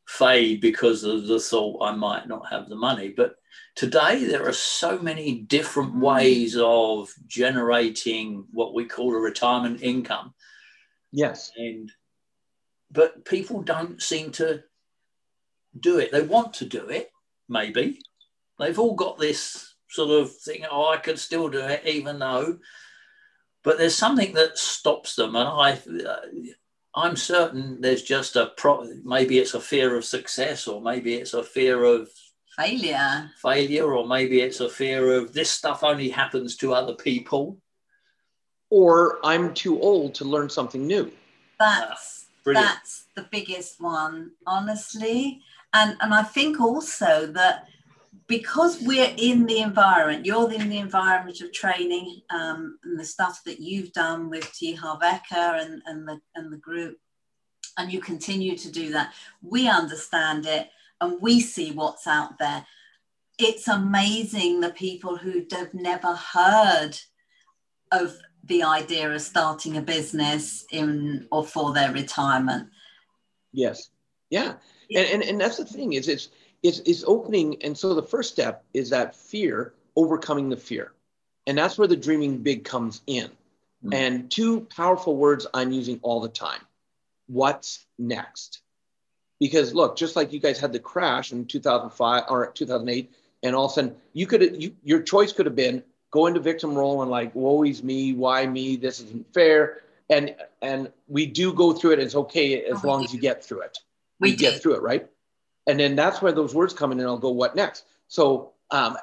fade 0.06 0.60
because 0.60 1.02
of 1.02 1.26
the 1.26 1.40
thought 1.40 1.82
I 1.82 1.94
might 1.94 2.28
not 2.28 2.46
have 2.50 2.68
the 2.68 2.76
money. 2.76 3.08
But 3.16 3.36
today, 3.74 4.24
there 4.24 4.46
are 4.46 4.52
so 4.52 4.98
many 4.98 5.40
different 5.40 5.96
ways 5.96 6.56
of 6.58 7.10
generating 7.26 8.44
what 8.52 8.74
we 8.74 8.84
call 8.84 9.14
a 9.14 9.18
retirement 9.18 9.82
income, 9.82 10.34
Yes. 11.12 11.50
and 11.56 11.90
but 12.90 13.24
people 13.24 13.62
don't 13.62 14.00
seem 14.00 14.30
to 14.32 14.62
do 15.80 15.98
it. 15.98 16.12
They 16.12 16.22
want 16.22 16.54
to 16.54 16.66
do 16.66 16.88
it, 16.88 17.10
maybe. 17.48 18.00
They've 18.58 18.78
all 18.78 18.94
got 18.94 19.18
this 19.18 19.74
sort 19.88 20.10
of 20.10 20.34
thing. 20.36 20.64
Oh, 20.70 20.88
I 20.88 20.98
could 20.98 21.18
still 21.18 21.48
do 21.48 21.60
it, 21.60 21.82
even 21.86 22.18
though. 22.18 22.58
But 23.66 23.78
there's 23.78 23.96
something 23.96 24.32
that 24.34 24.56
stops 24.56 25.16
them, 25.16 25.34
and 25.34 25.48
I, 25.48 25.72
uh, 26.08 26.20
I'm 26.94 27.16
certain 27.16 27.80
there's 27.80 28.04
just 28.04 28.36
a 28.36 28.52
pro. 28.56 28.88
Maybe 29.02 29.40
it's 29.40 29.54
a 29.54 29.60
fear 29.60 29.96
of 29.96 30.04
success, 30.04 30.68
or 30.68 30.80
maybe 30.80 31.14
it's 31.14 31.34
a 31.34 31.42
fear 31.42 31.82
of 31.82 32.08
Failure. 32.56 33.28
failure, 33.42 33.92
or 33.92 34.06
maybe 34.06 34.40
it's 34.40 34.60
a 34.60 34.68
fear 34.68 35.16
of 35.16 35.32
this 35.32 35.50
stuff 35.50 35.82
only 35.82 36.08
happens 36.08 36.56
to 36.58 36.74
other 36.74 36.94
people. 36.94 37.58
Or 38.70 39.18
I'm 39.24 39.52
too 39.52 39.80
old 39.82 40.14
to 40.14 40.24
learn 40.24 40.48
something 40.48 40.86
new. 40.86 41.10
That's 41.58 42.26
Brilliant. 42.44 42.68
that's 42.68 43.06
the 43.16 43.26
biggest 43.32 43.80
one, 43.80 44.30
honestly. 44.46 45.42
And 45.72 45.96
and 46.00 46.14
I 46.14 46.22
think 46.22 46.60
also 46.60 47.26
that 47.32 47.66
because 48.28 48.82
we're 48.82 49.14
in 49.16 49.46
the 49.46 49.60
environment, 49.60 50.26
you're 50.26 50.52
in 50.52 50.68
the 50.68 50.78
environment 50.78 51.40
of 51.40 51.52
training 51.52 52.22
um, 52.30 52.78
and 52.84 52.98
the 52.98 53.04
stuff 53.04 53.42
that 53.44 53.60
you've 53.60 53.92
done 53.92 54.30
with 54.30 54.52
T. 54.52 54.74
Harv 54.74 55.00
Eker 55.00 55.62
and, 55.62 55.80
and 55.86 56.08
the 56.08 56.20
and 56.34 56.52
the 56.52 56.56
group, 56.56 56.98
and 57.78 57.92
you 57.92 58.00
continue 58.00 58.56
to 58.56 58.70
do 58.70 58.90
that. 58.92 59.12
We 59.42 59.68
understand 59.68 60.46
it 60.46 60.70
and 61.00 61.20
we 61.20 61.40
see 61.40 61.72
what's 61.72 62.06
out 62.06 62.38
there. 62.38 62.66
It's 63.38 63.68
amazing 63.68 64.60
the 64.60 64.70
people 64.70 65.16
who 65.16 65.44
have 65.52 65.74
never 65.74 66.14
heard 66.14 66.92
of 67.92 68.16
the 68.44 68.62
idea 68.62 69.12
of 69.12 69.20
starting 69.20 69.76
a 69.76 69.82
business 69.82 70.64
in 70.72 71.28
or 71.30 71.44
for 71.44 71.72
their 71.72 71.92
retirement. 71.92 72.68
Yes. 73.52 73.90
Yeah. 74.30 74.54
And, 74.94 75.06
and, 75.06 75.22
and 75.22 75.40
that's 75.40 75.58
the 75.58 75.64
thing 75.64 75.92
is 75.92 76.08
it's, 76.08 76.28
it's, 76.66 76.80
it's 76.80 77.04
opening. 77.06 77.62
And 77.62 77.76
so 77.76 77.94
the 77.94 78.02
first 78.02 78.32
step 78.32 78.64
is 78.74 78.90
that 78.90 79.14
fear, 79.14 79.72
overcoming 79.94 80.48
the 80.48 80.56
fear. 80.56 80.92
And 81.46 81.56
that's 81.56 81.78
where 81.78 81.88
the 81.88 81.96
dreaming 81.96 82.38
big 82.38 82.64
comes 82.64 83.02
in. 83.06 83.30
Mm. 83.84 83.94
And 83.94 84.30
two 84.30 84.62
powerful 84.62 85.16
words 85.16 85.46
I'm 85.54 85.70
using 85.70 86.00
all 86.02 86.20
the 86.20 86.28
time. 86.28 86.60
What's 87.28 87.86
next? 87.98 88.62
Because 89.38 89.74
look, 89.74 89.96
just 89.96 90.16
like 90.16 90.32
you 90.32 90.40
guys 90.40 90.58
had 90.58 90.72
the 90.72 90.80
crash 90.80 91.32
in 91.32 91.46
2005 91.46 92.24
or 92.28 92.48
2008 92.48 93.12
And 93.42 93.54
all 93.54 93.66
of 93.66 93.70
a 93.70 93.74
sudden, 93.74 93.96
you 94.12 94.26
could 94.26 94.62
you, 94.62 94.74
your 94.82 95.02
choice 95.02 95.32
could 95.32 95.46
have 95.46 95.56
been 95.56 95.82
go 96.10 96.26
into 96.26 96.40
victim 96.40 96.74
role 96.74 97.02
and 97.02 97.10
like, 97.10 97.34
woe 97.34 97.62
is 97.62 97.82
me, 97.82 98.12
why 98.12 98.46
me? 98.46 98.76
This 98.76 99.00
isn't 99.00 99.32
fair. 99.34 99.82
And 100.08 100.34
and 100.62 100.90
we 101.06 101.26
do 101.26 101.52
go 101.52 101.72
through 101.72 101.92
it. 101.92 101.98
It's 101.98 102.14
okay 102.14 102.64
as 102.64 102.84
oh, 102.84 102.88
long 102.88 103.04
as 103.04 103.12
you 103.12 103.20
get 103.20 103.44
through 103.44 103.62
it. 103.62 103.78
We 104.18 104.34
get 104.34 104.62
through 104.62 104.76
it, 104.76 104.82
right? 104.82 105.08
And 105.66 105.78
then 105.80 105.96
that's 105.96 106.22
where 106.22 106.32
those 106.32 106.54
words 106.54 106.72
come 106.72 106.92
in, 106.92 107.00
and 107.00 107.08
I'll 107.08 107.18
go, 107.18 107.30
what 107.30 107.56
next? 107.56 107.84
So 108.08 108.52
um, 108.70 108.96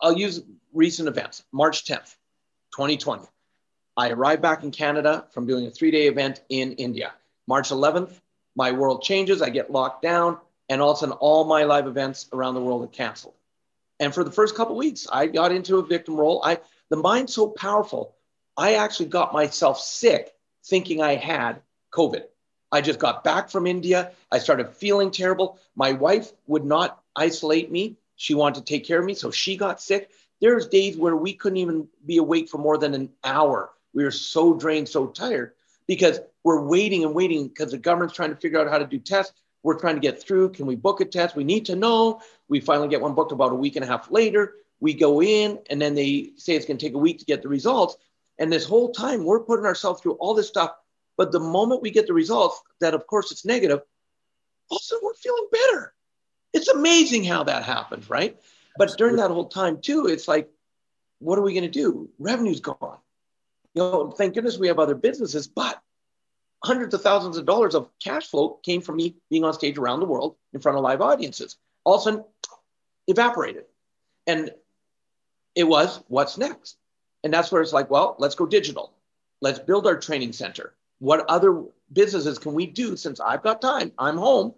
I'll 0.00 0.16
use 0.16 0.42
recent 0.72 1.08
events. 1.08 1.44
March 1.52 1.84
10th, 1.84 2.14
2020. 2.74 3.24
I 3.96 4.10
arrived 4.10 4.42
back 4.42 4.62
in 4.62 4.70
Canada 4.70 5.26
from 5.30 5.46
doing 5.46 5.66
a 5.66 5.70
three 5.70 5.90
day 5.90 6.06
event 6.06 6.42
in 6.48 6.72
India. 6.72 7.12
March 7.46 7.70
11th, 7.70 8.20
my 8.54 8.72
world 8.72 9.02
changes. 9.02 9.40
I 9.42 9.50
get 9.50 9.70
locked 9.70 10.02
down, 10.02 10.38
and 10.68 10.80
all 10.80 10.90
of 10.90 10.96
a 10.96 11.00
sudden, 11.00 11.14
all 11.14 11.44
my 11.44 11.64
live 11.64 11.86
events 11.86 12.28
around 12.32 12.54
the 12.54 12.60
world 12.60 12.84
are 12.84 12.88
canceled. 12.88 13.34
And 14.00 14.12
for 14.12 14.24
the 14.24 14.32
first 14.32 14.54
couple 14.54 14.76
weeks, 14.76 15.06
I 15.10 15.26
got 15.26 15.52
into 15.52 15.78
a 15.78 15.86
victim 15.86 16.16
role. 16.16 16.42
I 16.44 16.58
the 16.90 16.96
mind's 16.96 17.34
so 17.34 17.48
powerful. 17.48 18.14
I 18.56 18.74
actually 18.74 19.06
got 19.06 19.32
myself 19.32 19.80
sick 19.80 20.32
thinking 20.64 21.02
I 21.02 21.14
had 21.14 21.62
COVID. 21.92 22.24
I 22.72 22.80
just 22.80 22.98
got 22.98 23.24
back 23.24 23.48
from 23.48 23.66
India. 23.66 24.12
I 24.30 24.38
started 24.38 24.70
feeling 24.70 25.10
terrible. 25.10 25.58
My 25.74 25.92
wife 25.92 26.32
would 26.46 26.64
not 26.64 27.02
isolate 27.14 27.70
me. 27.70 27.96
She 28.16 28.34
wanted 28.34 28.66
to 28.66 28.72
take 28.72 28.84
care 28.84 28.98
of 28.98 29.04
me, 29.04 29.14
so 29.14 29.30
she 29.30 29.56
got 29.56 29.80
sick. 29.80 30.10
There's 30.40 30.66
days 30.66 30.96
where 30.96 31.16
we 31.16 31.32
couldn't 31.34 31.58
even 31.58 31.88
be 32.04 32.16
awake 32.18 32.48
for 32.48 32.58
more 32.58 32.78
than 32.78 32.94
an 32.94 33.10
hour. 33.24 33.70
We 33.94 34.04
were 34.04 34.10
so 34.10 34.54
drained, 34.54 34.88
so 34.88 35.06
tired 35.06 35.52
because 35.86 36.20
we're 36.44 36.60
waiting 36.60 37.04
and 37.04 37.14
waiting 37.14 37.48
because 37.48 37.70
the 37.70 37.78
government's 37.78 38.14
trying 38.14 38.30
to 38.30 38.36
figure 38.36 38.60
out 38.60 38.70
how 38.70 38.78
to 38.78 38.86
do 38.86 38.98
tests. 38.98 39.32
We're 39.62 39.78
trying 39.78 39.96
to 39.96 40.00
get 40.00 40.22
through. 40.22 40.50
Can 40.50 40.66
we 40.66 40.76
book 40.76 41.00
a 41.00 41.04
test? 41.04 41.34
We 41.34 41.44
need 41.44 41.66
to 41.66 41.76
know. 41.76 42.20
We 42.48 42.60
finally 42.60 42.88
get 42.88 43.00
one 43.00 43.14
booked 43.14 43.32
about 43.32 43.52
a 43.52 43.56
week 43.56 43.76
and 43.76 43.84
a 43.84 43.88
half 43.88 44.10
later. 44.10 44.54
We 44.80 44.94
go 44.94 45.22
in, 45.22 45.58
and 45.70 45.80
then 45.80 45.94
they 45.94 46.32
say 46.36 46.54
it's 46.54 46.66
going 46.66 46.78
to 46.78 46.86
take 46.86 46.94
a 46.94 46.98
week 46.98 47.18
to 47.18 47.24
get 47.24 47.42
the 47.42 47.48
results. 47.48 47.96
And 48.38 48.52
this 48.52 48.66
whole 48.66 48.92
time, 48.92 49.24
we're 49.24 49.40
putting 49.40 49.64
ourselves 49.64 50.00
through 50.00 50.12
all 50.14 50.34
this 50.34 50.48
stuff. 50.48 50.72
But 51.16 51.32
the 51.32 51.40
moment 51.40 51.82
we 51.82 51.90
get 51.90 52.06
the 52.06 52.12
results, 52.12 52.60
that 52.80 52.94
of 52.94 53.06
course 53.06 53.32
it's 53.32 53.44
negative, 53.44 53.80
also 54.70 54.96
we're 55.02 55.14
feeling 55.14 55.48
better. 55.50 55.94
It's 56.52 56.68
amazing 56.68 57.24
how 57.24 57.44
that 57.44 57.62
happens, 57.62 58.08
right? 58.10 58.36
But 58.78 58.96
during 58.98 59.16
that 59.16 59.30
whole 59.30 59.48
time, 59.48 59.80
too, 59.80 60.06
it's 60.06 60.28
like, 60.28 60.50
what 61.18 61.38
are 61.38 61.42
we 61.42 61.54
going 61.54 61.64
to 61.64 61.70
do? 61.70 62.10
Revenue's 62.18 62.60
gone. 62.60 62.98
You 63.74 63.82
know, 63.82 64.10
thank 64.10 64.34
goodness 64.34 64.58
we 64.58 64.68
have 64.68 64.78
other 64.78 64.94
businesses, 64.94 65.46
but 65.46 65.80
hundreds 66.64 66.94
of 66.94 67.02
thousands 67.02 67.36
of 67.36 67.46
dollars 67.46 67.74
of 67.74 67.90
cash 68.02 68.26
flow 68.26 68.58
came 68.62 68.80
from 68.80 68.96
me 68.96 69.16
being 69.30 69.44
on 69.44 69.52
stage 69.54 69.78
around 69.78 70.00
the 70.00 70.06
world 70.06 70.36
in 70.52 70.60
front 70.60 70.76
of 70.76 70.84
live 70.84 71.00
audiences. 71.00 71.56
All 71.84 71.94
of 71.94 72.00
a 72.00 72.04
sudden, 72.04 72.24
evaporated. 73.06 73.64
And 74.26 74.50
it 75.54 75.64
was, 75.64 76.02
what's 76.08 76.36
next? 76.38 76.76
And 77.24 77.32
that's 77.32 77.50
where 77.50 77.62
it's 77.62 77.72
like, 77.72 77.90
well, 77.90 78.16
let's 78.18 78.34
go 78.34 78.46
digital. 78.46 78.92
Let's 79.40 79.58
build 79.58 79.86
our 79.86 79.98
training 79.98 80.32
center. 80.32 80.74
What 80.98 81.26
other 81.28 81.64
businesses 81.92 82.38
can 82.38 82.54
we 82.54 82.66
do 82.66 82.96
since 82.96 83.20
I've 83.20 83.42
got 83.42 83.60
time? 83.60 83.92
I'm 83.98 84.16
home. 84.16 84.54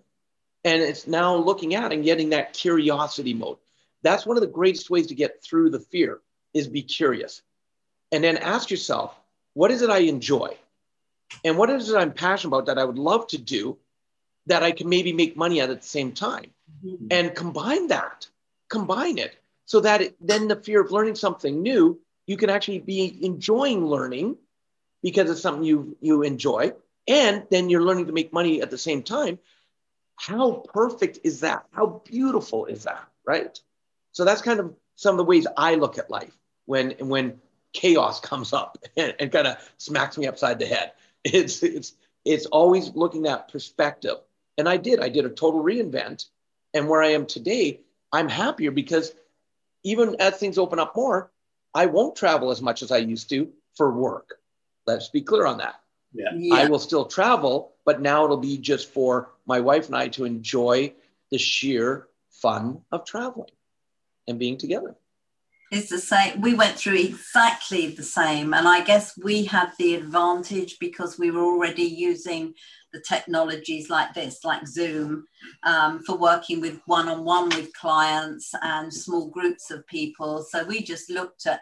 And 0.64 0.83
it's 0.83 1.07
now 1.07 1.37
looking 1.37 1.74
at 1.74 1.92
and 1.92 2.05
getting 2.05 2.31
that 2.31 2.53
curiosity 2.53 3.35
mode. 3.35 3.59
That's 4.03 4.27
one 4.27 4.37
of 4.37 4.40
the 4.40 4.46
greatest 4.46 4.90
ways 4.90 5.09
to 5.09 5.14
get 5.14 5.42
through 5.42 5.70
the 5.70 5.81
fear 5.81 6.20
is 6.55 6.68
be 6.68 6.83
curious. 6.83 7.42
And 8.12 8.22
then 8.22 8.37
ask 8.37 8.70
yourself, 8.70 9.14
what 9.55 9.70
is 9.70 9.83
it 9.83 9.90
I 9.90 9.98
enjoy? 9.98 10.57
And 11.44 11.59
what 11.59 11.70
is 11.70 11.90
it 11.90 11.96
I'm 11.96 12.12
passionate 12.12 12.57
about 12.57 12.66
that 12.66 12.79
I 12.79 12.85
would 12.85 12.98
love 12.98 13.27
to 13.29 13.38
do 13.38 13.79
that 14.46 14.62
I 14.62 14.72
can 14.72 14.88
maybe 14.88 15.12
make 15.12 15.37
money 15.37 15.61
at 15.61 15.70
at 15.70 15.83
the 15.83 15.88
same 15.88 16.12
time? 16.12 16.51
Mm-hmm. 16.85 17.07
And 17.11 17.35
combine 17.35 17.88
that, 17.88 18.27
combine 18.68 19.18
it 19.18 19.37
so 19.66 19.81
that 19.81 20.01
it, 20.01 20.16
then 20.20 20.48
the 20.48 20.57
fear 20.57 20.81
of 20.81 20.90
learning 20.90 21.14
something 21.14 21.62
new, 21.62 22.01
you 22.27 22.37
can 22.37 22.51
actually 22.51 22.79
be 22.79 23.18
enjoying 23.22 23.87
learning 23.87 24.37
because 25.03 25.31
it's 25.31 25.43
something 25.43 25.65
you 25.65 25.97
you 26.01 26.23
enjoy. 26.23 26.73
And 27.07 27.45
then 27.51 27.71
you're 27.71 27.83
learning 27.83 28.07
to 28.07 28.13
make 28.13 28.33
money 28.33 28.61
at 28.61 28.71
the 28.71 28.79
same 28.79 29.03
time. 29.03 29.39
How 30.17 30.65
perfect 30.73 31.21
is 31.25 31.41
that? 31.41 31.65
How 31.73 32.03
beautiful 32.05 32.67
is 32.67 32.85
that? 32.85 33.09
Right. 33.25 33.59
So 34.13 34.25
that's 34.25 34.43
kind 34.43 34.61
of 34.61 34.75
some 34.97 35.15
of 35.15 35.19
the 35.19 35.25
ways 35.25 35.47
I 35.57 35.77
look 35.77 35.99
at 35.99 36.11
life 36.11 36.37
when 36.67 36.91
when 36.99 37.41
chaos 37.73 38.21
comes 38.21 38.53
up 38.53 38.79
and, 38.97 39.15
and 39.19 39.33
kind 39.33 39.47
of 39.47 39.57
smacks 39.79 40.19
me 40.19 40.27
upside 40.27 40.59
the 40.59 40.67
head. 40.67 40.93
It's 41.25 41.63
it's 41.65 41.95
it's 42.25 42.47
always 42.47 42.95
looking 42.95 43.27
at 43.27 43.51
perspective. 43.51 44.17
And 44.57 44.69
I 44.69 44.77
did. 44.77 45.01
I 45.01 45.09
did 45.09 45.25
a 45.25 45.31
total 45.31 45.63
reinvent. 45.63 46.27
And 46.75 46.89
where 46.89 47.03
I 47.03 47.09
am 47.09 47.27
today, 47.27 47.81
I'm 48.13 48.29
happier 48.29 48.71
because 48.71 49.13
even 49.83 50.17
as 50.21 50.37
things 50.37 50.59
open 50.59 50.79
up 50.79 50.95
more, 50.95 51.31
I 51.75 51.87
won't 51.87 52.17
travel 52.17 52.51
as 52.51 52.63
much 52.63 52.83
as 52.83 52.93
I 52.93 52.99
used 52.99 53.31
to 53.31 53.53
for 53.77 53.91
work. 53.93 54.38
Let's 54.88 55.11
be 55.11 55.20
clear 55.20 55.44
on 55.44 55.59
that. 55.59 55.81
Yeah. 56.14 56.31
yeah. 56.35 56.55
I 56.55 56.68
will 56.68 56.79
still 56.79 57.05
travel, 57.05 57.74
but 57.85 58.01
now 58.01 58.24
it'll 58.24 58.38
be 58.38 58.57
just 58.57 58.90
for 58.90 59.33
my 59.46 59.61
wife 59.61 59.87
and 59.87 59.96
I 59.96 60.09
to 60.09 60.24
enjoy 60.24 60.94
the 61.31 61.37
sheer 61.37 62.09
fun 62.31 62.81
of 62.90 63.05
traveling 63.05 63.51
and 64.27 64.38
being 64.38 64.57
together. 64.57 64.96
It's 65.70 65.90
the 65.90 65.98
same. 65.98 66.40
We 66.40 66.55
went 66.55 66.79
through 66.79 66.96
exactly 66.96 67.88
the 67.88 68.03
same. 68.03 68.55
And 68.55 68.66
I 68.66 68.83
guess 68.83 69.18
we 69.22 69.44
had 69.44 69.72
the 69.79 69.96
advantage 69.96 70.79
because 70.79 71.18
we 71.18 71.31
were 71.31 71.44
already 71.44 71.83
using 71.83 72.55
the 72.94 73.03
technologies 73.07 73.90
like 73.90 74.14
this, 74.14 74.42
like 74.42 74.66
Zoom, 74.66 75.27
um, 75.64 76.03
for 76.05 76.16
working 76.16 76.62
with 76.62 76.81
one 76.87 77.09
on 77.11 77.22
one 77.24 77.51
with 77.51 77.74
clients 77.74 78.55
and 78.62 78.90
small 78.90 79.29
groups 79.29 79.70
of 79.70 79.87
people. 79.87 80.42
So 80.42 80.64
we 80.64 80.83
just 80.83 81.11
looked 81.11 81.46
at, 81.46 81.61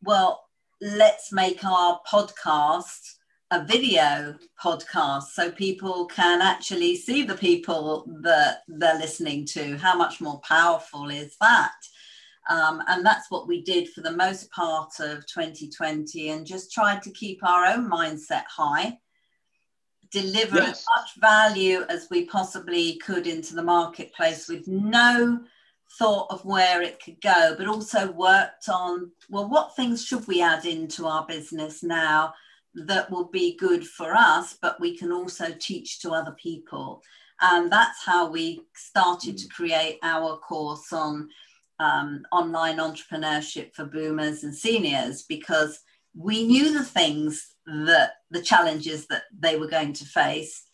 well, 0.00 0.44
let's 0.80 1.32
make 1.32 1.64
our 1.64 2.00
podcast 2.10 3.14
a 3.50 3.64
video 3.64 4.34
podcast 4.62 5.24
so 5.32 5.50
people 5.50 6.06
can 6.06 6.42
actually 6.42 6.96
see 6.96 7.22
the 7.22 7.36
people 7.36 8.04
that 8.22 8.62
they're 8.66 8.98
listening 8.98 9.46
to. 9.46 9.76
How 9.78 9.96
much 9.96 10.20
more 10.20 10.40
powerful 10.40 11.10
is 11.10 11.36
that? 11.40 11.72
Um, 12.50 12.82
and 12.88 13.04
that's 13.04 13.30
what 13.30 13.48
we 13.48 13.62
did 13.62 13.88
for 13.90 14.00
the 14.00 14.16
most 14.16 14.50
part 14.50 14.92
of 15.00 15.26
2020 15.26 16.30
and 16.30 16.46
just 16.46 16.72
tried 16.72 17.02
to 17.02 17.10
keep 17.10 17.42
our 17.44 17.64
own 17.64 17.88
mindset 17.88 18.44
high, 18.48 18.98
deliver 20.10 20.58
yes. 20.58 20.68
as 20.70 20.84
much 20.96 21.10
value 21.20 21.84
as 21.88 22.08
we 22.10 22.26
possibly 22.26 22.96
could 22.96 23.26
into 23.26 23.54
the 23.54 23.62
marketplace 23.62 24.48
with 24.48 24.66
no 24.68 25.40
thought 25.98 26.26
of 26.30 26.44
where 26.44 26.82
it 26.82 27.02
could 27.02 27.20
go, 27.20 27.54
but 27.56 27.68
also 27.68 28.10
worked 28.12 28.68
on 28.68 29.10
well, 29.28 29.48
what 29.48 29.76
things 29.76 30.04
should 30.04 30.26
we 30.26 30.42
add 30.42 30.64
into 30.64 31.06
our 31.06 31.26
business 31.26 31.82
now 31.82 32.34
that 32.74 33.10
will 33.10 33.26
be 33.26 33.56
good 33.56 33.86
for 33.86 34.14
us, 34.14 34.58
but 34.60 34.80
we 34.80 34.96
can 34.96 35.12
also 35.12 35.46
teach 35.58 36.00
to 36.00 36.10
other 36.10 36.32
people. 36.32 37.02
And 37.40 37.70
that's 37.70 38.04
how 38.04 38.30
we 38.30 38.62
started 38.74 39.38
to 39.38 39.48
create 39.48 39.98
our 40.02 40.36
course 40.38 40.92
on 40.92 41.28
um, 41.78 42.24
online 42.32 42.78
entrepreneurship 42.78 43.74
for 43.74 43.84
boomers 43.84 44.44
and 44.44 44.54
seniors 44.54 45.22
because 45.22 45.80
we 46.16 46.46
knew 46.46 46.72
the 46.72 46.84
things 46.84 47.54
that 47.66 48.12
the 48.30 48.42
challenges 48.42 49.06
that 49.08 49.24
they 49.36 49.56
were 49.56 49.68
going 49.68 49.92
to 49.94 50.04
face. 50.04 50.64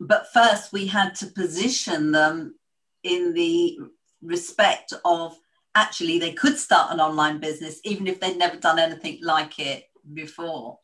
But 0.00 0.28
first, 0.32 0.72
we 0.72 0.86
had 0.86 1.14
to 1.16 1.26
position 1.26 2.12
them 2.12 2.54
in 3.02 3.34
the 3.34 3.78
respect 4.22 4.92
of 5.04 5.36
actually 5.74 6.18
they 6.18 6.32
could 6.32 6.58
start 6.58 6.92
an 6.92 7.00
online 7.00 7.38
business 7.38 7.80
even 7.84 8.06
if 8.06 8.20
they'd 8.20 8.36
never 8.36 8.56
done 8.56 8.78
anything 8.78 9.18
like 9.22 9.58
it 9.58 9.84
before. 10.12 10.78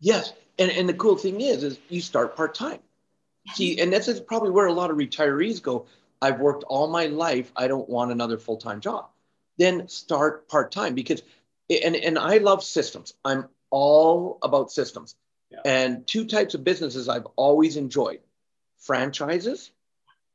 Yes. 0.00 0.32
And, 0.58 0.70
and 0.70 0.88
the 0.88 0.94
cool 0.94 1.16
thing 1.16 1.40
is, 1.40 1.64
is 1.64 1.78
you 1.88 2.00
start 2.00 2.36
part 2.36 2.54
time. 2.54 2.80
See, 3.54 3.80
and 3.80 3.92
that's 3.92 4.20
probably 4.20 4.50
where 4.50 4.66
a 4.66 4.72
lot 4.72 4.90
of 4.90 4.96
retirees 4.96 5.62
go. 5.62 5.86
I've 6.22 6.38
worked 6.38 6.64
all 6.64 6.88
my 6.88 7.06
life. 7.06 7.50
I 7.56 7.66
don't 7.66 7.88
want 7.88 8.12
another 8.12 8.38
full 8.38 8.58
time 8.58 8.80
job. 8.80 9.08
Then 9.56 9.88
start 9.88 10.48
part 10.48 10.70
time 10.70 10.94
because, 10.94 11.22
and, 11.68 11.96
and 11.96 12.18
I 12.18 12.38
love 12.38 12.62
systems. 12.62 13.14
I'm 13.24 13.48
all 13.70 14.38
about 14.42 14.70
systems. 14.70 15.14
Yeah. 15.50 15.60
And 15.64 16.06
two 16.06 16.26
types 16.26 16.54
of 16.54 16.62
businesses 16.62 17.08
I've 17.08 17.26
always 17.36 17.76
enjoyed 17.76 18.20
franchises 18.78 19.70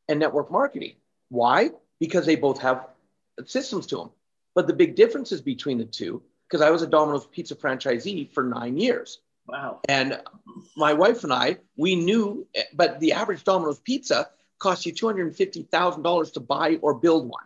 and 0.10 0.20
network 0.20 0.52
marketing. 0.52 0.96
Why? 1.30 1.72
Because 2.00 2.26
they 2.26 2.36
both 2.36 2.60
have 2.62 2.88
systems 3.46 3.88
to 3.88 3.98
them. 3.98 4.10
But 4.54 4.68
the 4.68 4.74
big 4.74 4.96
differences 4.96 5.42
between 5.42 5.78
the 5.78 5.86
two, 5.86 6.22
because 6.48 6.62
I 6.62 6.70
was 6.70 6.82
a 6.82 6.88
Domino's 6.88 7.26
pizza 7.26 7.56
franchisee 7.56 8.32
for 8.32 8.44
nine 8.44 8.78
years. 8.78 9.20
Wow. 9.48 9.80
And 9.88 10.20
my 10.76 10.94
wife 10.94 11.24
and 11.24 11.34
I, 11.34 11.58
we 11.78 11.96
knew, 11.96 12.48
but 12.74 13.00
the 13.00 13.14
average 13.14 13.44
Domino's 13.44 13.80
pizza 13.80 14.30
costs 14.60 14.86
you 14.86 14.94
$250,000 14.94 16.34
to 16.34 16.40
buy 16.40 16.80
or 16.82 16.94
build 16.94 17.30
one. 17.30 17.44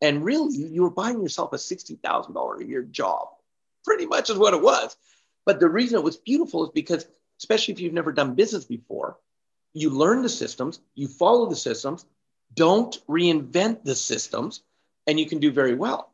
And 0.00 0.24
really, 0.24 0.56
you 0.56 0.82
were 0.82 0.90
buying 0.90 1.22
yourself 1.22 1.52
a 1.52 1.56
$60,000 1.56 2.60
a 2.60 2.64
year 2.66 2.82
job. 2.82 3.28
Pretty 3.84 4.06
much 4.06 4.30
is 4.30 4.36
what 4.36 4.54
it 4.54 4.60
was. 4.60 4.96
But 5.46 5.60
the 5.60 5.68
reason 5.68 5.98
it 5.98 6.04
was 6.04 6.16
beautiful 6.16 6.64
is 6.64 6.70
because, 6.70 7.06
especially 7.38 7.74
if 7.74 7.80
you've 7.80 7.92
never 7.92 8.12
done 8.12 8.34
business 8.34 8.64
before, 8.64 9.16
you 9.74 9.90
learn 9.90 10.22
the 10.22 10.28
systems, 10.28 10.80
you 10.94 11.08
follow 11.08 11.48
the 11.48 11.56
systems, 11.56 12.04
don't 12.54 12.98
reinvent 13.08 13.84
the 13.84 13.94
systems, 13.94 14.62
and 15.06 15.18
you 15.18 15.26
can 15.26 15.38
do 15.38 15.50
very 15.52 15.74
well. 15.74 16.12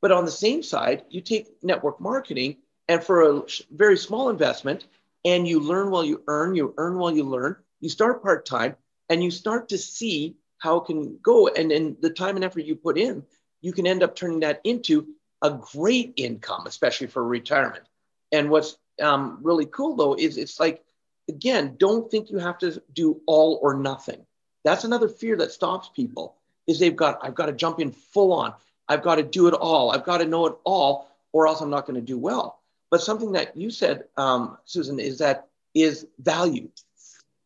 But 0.00 0.12
on 0.12 0.24
the 0.24 0.30
same 0.30 0.62
side, 0.62 1.04
you 1.10 1.20
take 1.20 1.62
network 1.62 2.00
marketing 2.00 2.56
and 2.88 3.02
for 3.02 3.22
a 3.22 3.42
very 3.70 3.96
small 3.96 4.28
investment, 4.28 4.86
and 5.24 5.48
you 5.48 5.60
learn 5.60 5.90
while 5.90 6.04
you 6.04 6.22
earn, 6.26 6.54
you 6.54 6.74
earn 6.76 6.98
while 6.98 7.14
you 7.14 7.24
learn, 7.24 7.56
you 7.80 7.88
start 7.88 8.22
part 8.22 8.44
time, 8.44 8.76
and 9.08 9.24
you 9.24 9.30
start 9.30 9.70
to 9.70 9.78
see 9.78 10.36
how 10.58 10.76
it 10.76 10.86
can 10.86 11.18
go. 11.22 11.48
And 11.48 11.70
then 11.70 11.96
the 12.00 12.10
time 12.10 12.36
and 12.36 12.44
effort 12.44 12.64
you 12.64 12.76
put 12.76 12.98
in, 12.98 13.22
you 13.60 13.72
can 13.72 13.86
end 13.86 14.02
up 14.02 14.14
turning 14.14 14.40
that 14.40 14.60
into 14.64 15.06
a 15.42 15.50
great 15.50 16.14
income, 16.16 16.66
especially 16.66 17.06
for 17.06 17.24
retirement. 17.24 17.84
And 18.32 18.50
what's 18.50 18.76
um, 19.00 19.38
really 19.42 19.66
cool 19.66 19.96
though 19.96 20.14
is 20.14 20.36
it's 20.36 20.60
like, 20.60 20.82
again, 21.28 21.76
don't 21.78 22.10
think 22.10 22.30
you 22.30 22.38
have 22.38 22.58
to 22.58 22.82
do 22.92 23.20
all 23.26 23.58
or 23.62 23.74
nothing. 23.74 24.26
That's 24.64 24.84
another 24.84 25.08
fear 25.08 25.36
that 25.36 25.52
stops 25.52 25.90
people 25.94 26.36
is 26.66 26.78
they've 26.78 26.96
got, 26.96 27.18
I've 27.22 27.34
got 27.34 27.46
to 27.46 27.52
jump 27.52 27.80
in 27.80 27.92
full 27.92 28.32
on. 28.32 28.54
I've 28.88 29.02
got 29.02 29.16
to 29.16 29.22
do 29.22 29.46
it 29.46 29.54
all. 29.54 29.90
I've 29.90 30.04
got 30.04 30.18
to 30.18 30.24
know 30.24 30.46
it 30.46 30.56
all, 30.64 31.08
or 31.32 31.46
else 31.46 31.60
I'm 31.60 31.70
not 31.70 31.86
going 31.86 32.00
to 32.00 32.06
do 32.06 32.18
well. 32.18 32.60
But 32.90 33.02
something 33.02 33.32
that 33.32 33.56
you 33.56 33.70
said, 33.70 34.04
um, 34.16 34.58
Susan, 34.64 35.00
is 35.00 35.18
that 35.18 35.48
is 35.74 36.06
value. 36.18 36.68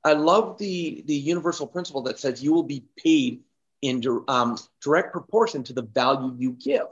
I 0.04 0.12
love 0.12 0.58
the 0.58 1.02
the 1.06 1.14
universal 1.14 1.66
principle 1.66 2.02
that 2.02 2.18
says 2.18 2.42
you 2.42 2.52
will 2.52 2.62
be 2.62 2.84
paid 2.96 3.40
in 3.82 4.02
um, 4.28 4.58
direct 4.82 5.12
proportion 5.12 5.62
to 5.64 5.72
the 5.72 5.82
value 5.82 6.34
you 6.38 6.52
give. 6.52 6.86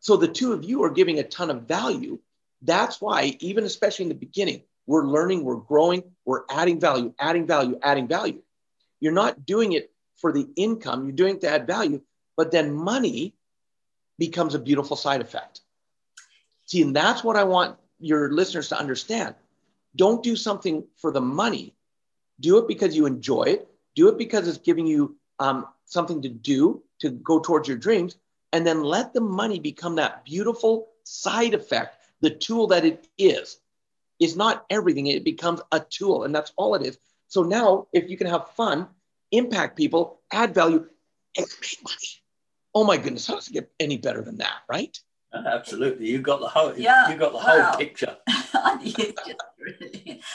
So 0.00 0.16
the 0.16 0.28
two 0.28 0.52
of 0.52 0.64
you 0.64 0.82
are 0.84 0.90
giving 0.90 1.18
a 1.18 1.22
ton 1.22 1.50
of 1.50 1.62
value. 1.62 2.18
That's 2.62 3.00
why, 3.00 3.36
even 3.40 3.64
especially 3.64 4.04
in 4.04 4.08
the 4.08 4.14
beginning, 4.14 4.62
we're 4.86 5.06
learning, 5.06 5.44
we're 5.44 5.56
growing, 5.56 6.04
we're 6.24 6.42
adding 6.50 6.80
value, 6.80 7.12
adding 7.18 7.46
value, 7.46 7.78
adding 7.82 8.08
value. 8.08 8.42
You're 9.00 9.12
not 9.12 9.46
doing 9.46 9.72
it 9.72 9.92
for 10.16 10.32
the 10.32 10.48
income, 10.56 11.04
you're 11.04 11.12
doing 11.12 11.36
it 11.36 11.40
to 11.42 11.48
add 11.48 11.66
value, 11.66 12.00
but 12.36 12.50
then 12.50 12.72
money 12.72 13.34
becomes 14.18 14.54
a 14.54 14.58
beautiful 14.58 14.96
side 14.96 15.20
effect. 15.20 15.60
See, 16.66 16.82
and 16.82 16.96
that's 16.96 17.22
what 17.22 17.36
I 17.36 17.44
want 17.44 17.76
your 18.00 18.32
listeners 18.32 18.68
to 18.70 18.78
understand. 18.78 19.34
Don't 19.94 20.22
do 20.22 20.36
something 20.36 20.84
for 20.96 21.10
the 21.10 21.20
money. 21.20 21.74
Do 22.40 22.58
it 22.58 22.68
because 22.68 22.96
you 22.96 23.06
enjoy 23.06 23.44
it. 23.44 23.68
Do 23.94 24.08
it 24.08 24.18
because 24.18 24.48
it's 24.48 24.58
giving 24.58 24.86
you 24.86 25.16
um, 25.38 25.66
something 25.86 26.22
to 26.22 26.28
do 26.28 26.82
to 27.00 27.10
go 27.10 27.40
towards 27.40 27.68
your 27.68 27.76
dreams. 27.76 28.16
And 28.52 28.66
then 28.66 28.82
let 28.82 29.12
the 29.12 29.20
money 29.20 29.58
become 29.58 29.96
that 29.96 30.24
beautiful 30.24 30.88
side 31.04 31.54
effect, 31.54 31.96
the 32.20 32.30
tool 32.30 32.68
that 32.68 32.84
it 32.84 33.06
is. 33.18 33.58
Is 34.18 34.34
not 34.34 34.64
everything, 34.70 35.08
it 35.08 35.24
becomes 35.24 35.60
a 35.72 35.80
tool, 35.80 36.24
and 36.24 36.34
that's 36.34 36.52
all 36.56 36.74
it 36.74 36.82
is. 36.86 36.98
So 37.28 37.42
now, 37.42 37.88
if 37.92 38.08
you 38.08 38.16
can 38.16 38.26
have 38.28 38.50
fun, 38.50 38.88
impact 39.32 39.76
people, 39.76 40.20
add 40.32 40.54
value, 40.54 40.86
and 41.36 41.46
make 41.60 41.78
money. 41.82 42.22
Oh 42.74 42.84
my 42.84 42.96
goodness, 42.96 43.26
how 43.26 43.34
does 43.34 43.48
it 43.48 43.52
get 43.52 43.70
any 43.80 43.96
better 43.96 44.22
than 44.22 44.38
that, 44.38 44.58
right? 44.68 44.96
Uh, 45.32 45.42
absolutely, 45.46 46.08
you 46.08 46.20
got 46.20 46.40
the 46.40 46.48
whole. 46.48 46.76
Yeah, 46.76 47.10
you 47.10 47.16
got 47.16 47.32
the 47.32 47.38
whole 47.38 47.76
picture. 47.76 48.16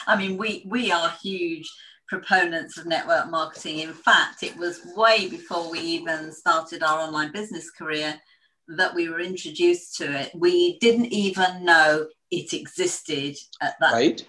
I 0.06 0.16
mean, 0.16 0.36
we 0.36 0.64
we 0.66 0.92
are 0.92 1.10
huge 1.22 1.70
proponents 2.08 2.76
of 2.76 2.86
network 2.86 3.30
marketing. 3.30 3.78
In 3.78 3.94
fact, 3.94 4.42
it 4.42 4.56
was 4.56 4.80
way 4.94 5.28
before 5.28 5.70
we 5.70 5.80
even 5.80 6.30
started 6.32 6.82
our 6.82 7.00
online 7.00 7.32
business 7.32 7.70
career 7.70 8.20
that 8.68 8.94
we 8.94 9.08
were 9.08 9.20
introduced 9.20 9.96
to 9.96 10.20
it. 10.20 10.30
We 10.34 10.78
didn't 10.78 11.06
even 11.06 11.64
know 11.64 12.06
it 12.30 12.52
existed 12.52 13.36
at 13.60 13.74
that. 13.80 13.92
Right. 13.92 14.24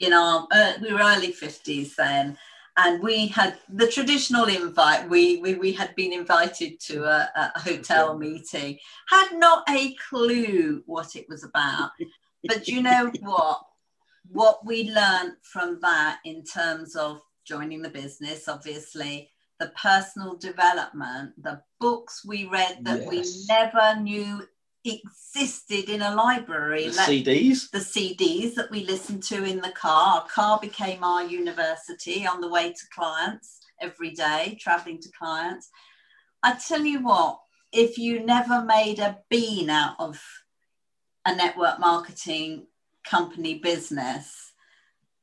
In 0.00 0.12
our, 0.12 0.46
uh, 0.50 0.72
we 0.82 0.92
were 0.92 1.00
early 1.00 1.32
fifties 1.32 1.94
then, 1.96 2.36
and 2.76 3.02
we 3.02 3.28
had 3.28 3.58
the 3.68 3.86
traditional 3.86 4.46
invite. 4.46 5.08
We 5.08 5.38
we, 5.38 5.54
we 5.54 5.72
had 5.72 5.94
been 5.94 6.12
invited 6.12 6.80
to 6.80 7.04
a, 7.04 7.30
a 7.36 7.60
hotel 7.60 8.18
meeting, 8.18 8.78
had 9.08 9.28
not 9.32 9.64
a 9.68 9.94
clue 10.08 10.82
what 10.86 11.16
it 11.16 11.26
was 11.28 11.44
about. 11.44 11.90
But 12.44 12.68
you 12.68 12.82
know 12.82 13.10
what? 13.20 13.60
What 14.30 14.64
we 14.64 14.90
learned 14.90 15.34
from 15.42 15.78
that 15.82 16.18
in 16.24 16.44
terms 16.44 16.96
of 16.96 17.20
joining 17.44 17.82
the 17.82 17.90
business, 17.90 18.48
obviously, 18.48 19.30
the 19.60 19.72
personal 19.80 20.36
development, 20.36 21.32
the 21.42 21.60
books 21.78 22.24
we 22.24 22.46
read 22.46 22.78
that 22.82 23.02
yes. 23.02 23.08
we 23.08 23.54
never 23.54 24.00
knew 24.00 24.46
existed 24.84 25.88
in 25.88 26.02
a 26.02 26.14
library. 26.14 26.84
The 26.84 26.90
CDs? 26.90 27.70
The 27.70 27.78
CDs 27.78 28.54
that 28.54 28.70
we 28.70 28.84
listened 28.84 29.22
to 29.24 29.44
in 29.44 29.60
the 29.60 29.70
car. 29.70 30.20
Our 30.20 30.28
car 30.28 30.58
became 30.60 31.02
our 31.02 31.24
university 31.24 32.26
on 32.26 32.40
the 32.40 32.48
way 32.48 32.72
to 32.72 32.86
clients 32.94 33.60
every 33.80 34.10
day, 34.10 34.58
traveling 34.60 35.00
to 35.00 35.10
clients. 35.18 35.70
I 36.42 36.54
tell 36.54 36.84
you 36.84 37.02
what, 37.02 37.40
if 37.72 37.98
you 37.98 38.24
never 38.24 38.62
made 38.62 38.98
a 38.98 39.18
bean 39.30 39.70
out 39.70 39.96
of 39.98 40.22
a 41.24 41.34
network 41.34 41.80
marketing 41.80 42.66
company 43.04 43.58
business, 43.58 44.52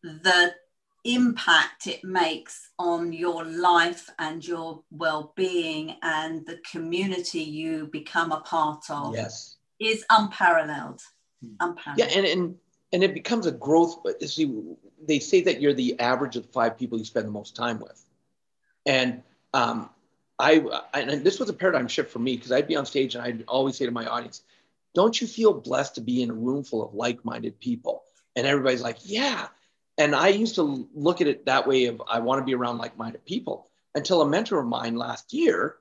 the 0.04 0.54
impact 1.04 1.88
it 1.88 2.04
makes 2.04 2.70
on 2.78 3.12
your 3.12 3.44
life 3.44 4.10
and 4.20 4.46
your 4.46 4.84
well-being 4.92 5.96
and 6.04 6.46
the 6.46 6.60
community 6.70 7.42
you 7.42 7.88
become 7.88 8.32
a 8.32 8.40
part 8.42 8.84
of 8.90 9.16
yes 9.16 9.58
is 9.80 10.06
unparalleled 10.12 11.02
hmm. 11.44 11.54
unparalleled 11.60 11.98
yeah 11.98 12.18
and 12.18 12.26
and, 12.26 12.56
and 12.94 13.04
it 13.04 13.16
becomes 13.16 13.48
a 13.48 13.52
growth 13.52 14.06
see 14.28 14.54
they 15.08 15.18
say 15.18 15.42
that 15.42 15.60
you're 15.60 15.74
the 15.74 16.00
average 16.00 16.36
of 16.36 16.46
five 16.52 16.78
people 16.78 17.00
you 17.00 17.06
spend 17.06 17.28
the 17.28 17.32
most 17.32 17.56
time 17.56 17.80
with 17.80 18.06
and 18.86 19.24
um, 19.54 19.90
I, 20.40 20.64
and 20.94 21.24
this 21.24 21.40
was 21.40 21.50
a 21.50 21.54
paradigm 21.54 21.88
shift 21.88 22.12
for 22.12 22.20
me 22.20 22.36
because 22.36 22.52
I'd 22.52 22.68
be 22.68 22.76
on 22.76 22.86
stage 22.86 23.16
and 23.16 23.24
I'd 23.24 23.44
always 23.48 23.78
say 23.78 23.86
to 23.86 23.92
my 23.92 24.08
audience, 24.08 24.42
don't 24.96 25.20
you 25.20 25.28
feel 25.28 25.54
blessed 25.54 25.96
to 25.96 26.02
be 26.02 26.24
in 26.24 26.32
a 26.32 26.34
room 26.34 26.64
full 26.64 26.84
of 26.84 26.96
like-minded 26.96 27.60
people? 27.60 28.04
And 28.36 28.48
everybody's 28.48 28.82
like, 28.82 28.98
yeah 29.04 29.50
and 30.02 30.16
I 30.16 30.30
used 30.30 30.56
to 30.56 30.90
look 30.96 31.22
at 31.22 31.28
it 31.28 31.46
that 31.46 31.68
way 31.68 31.86
of 31.86 32.02
I 32.10 32.20
want 32.20 32.42
to 32.42 32.46
be 32.46 32.56
around 32.56 32.80
like-minded 32.80 33.24
people 33.24 33.68
until 33.94 34.24
a 34.24 34.28
mentor 34.28 34.60
of 34.60 34.66
mine 34.66 34.96
last 34.96 35.32
year 35.32 35.76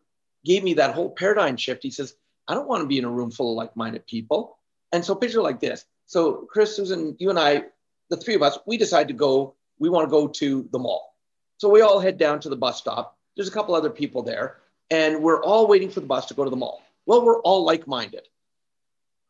gave 0.44 0.62
me 0.62 0.74
that 0.74 0.94
whole 0.94 1.08
paradigm 1.08 1.56
shift. 1.56 1.82
He 1.82 1.90
says, 1.90 2.14
I 2.46 2.52
don't 2.52 2.68
want 2.68 2.82
to 2.82 2.86
be 2.86 2.98
in 2.98 3.06
a 3.06 3.10
room 3.10 3.30
full 3.30 3.52
of 3.52 3.56
like-minded 3.56 4.06
people. 4.06 4.58
And 4.92 5.02
so 5.02 5.14
picture 5.14 5.40
like 5.40 5.58
this. 5.58 5.86
So 6.04 6.46
Chris, 6.50 6.76
Susan, 6.76 7.16
you 7.18 7.30
and 7.30 7.38
I, 7.38 7.64
the 8.10 8.18
three 8.18 8.34
of 8.34 8.42
us, 8.42 8.58
we 8.66 8.76
decide 8.76 9.08
to 9.08 9.14
go, 9.14 9.54
we 9.78 9.88
want 9.88 10.06
to 10.06 10.10
go 10.10 10.28
to 10.28 10.68
the 10.70 10.78
mall. 10.78 11.14
So 11.56 11.70
we 11.70 11.80
all 11.80 11.98
head 11.98 12.18
down 12.18 12.40
to 12.40 12.50
the 12.50 12.56
bus 12.56 12.76
stop. 12.76 13.16
There's 13.36 13.48
a 13.48 13.52
couple 13.52 13.74
other 13.74 13.90
people 13.90 14.22
there, 14.22 14.58
and 14.90 15.22
we're 15.22 15.42
all 15.42 15.66
waiting 15.66 15.88
for 15.88 16.00
the 16.00 16.06
bus 16.06 16.26
to 16.26 16.34
go 16.34 16.44
to 16.44 16.50
the 16.50 16.56
mall. 16.56 16.82
Well, 17.06 17.24
we're 17.24 17.40
all 17.40 17.64
like-minded. 17.64 18.28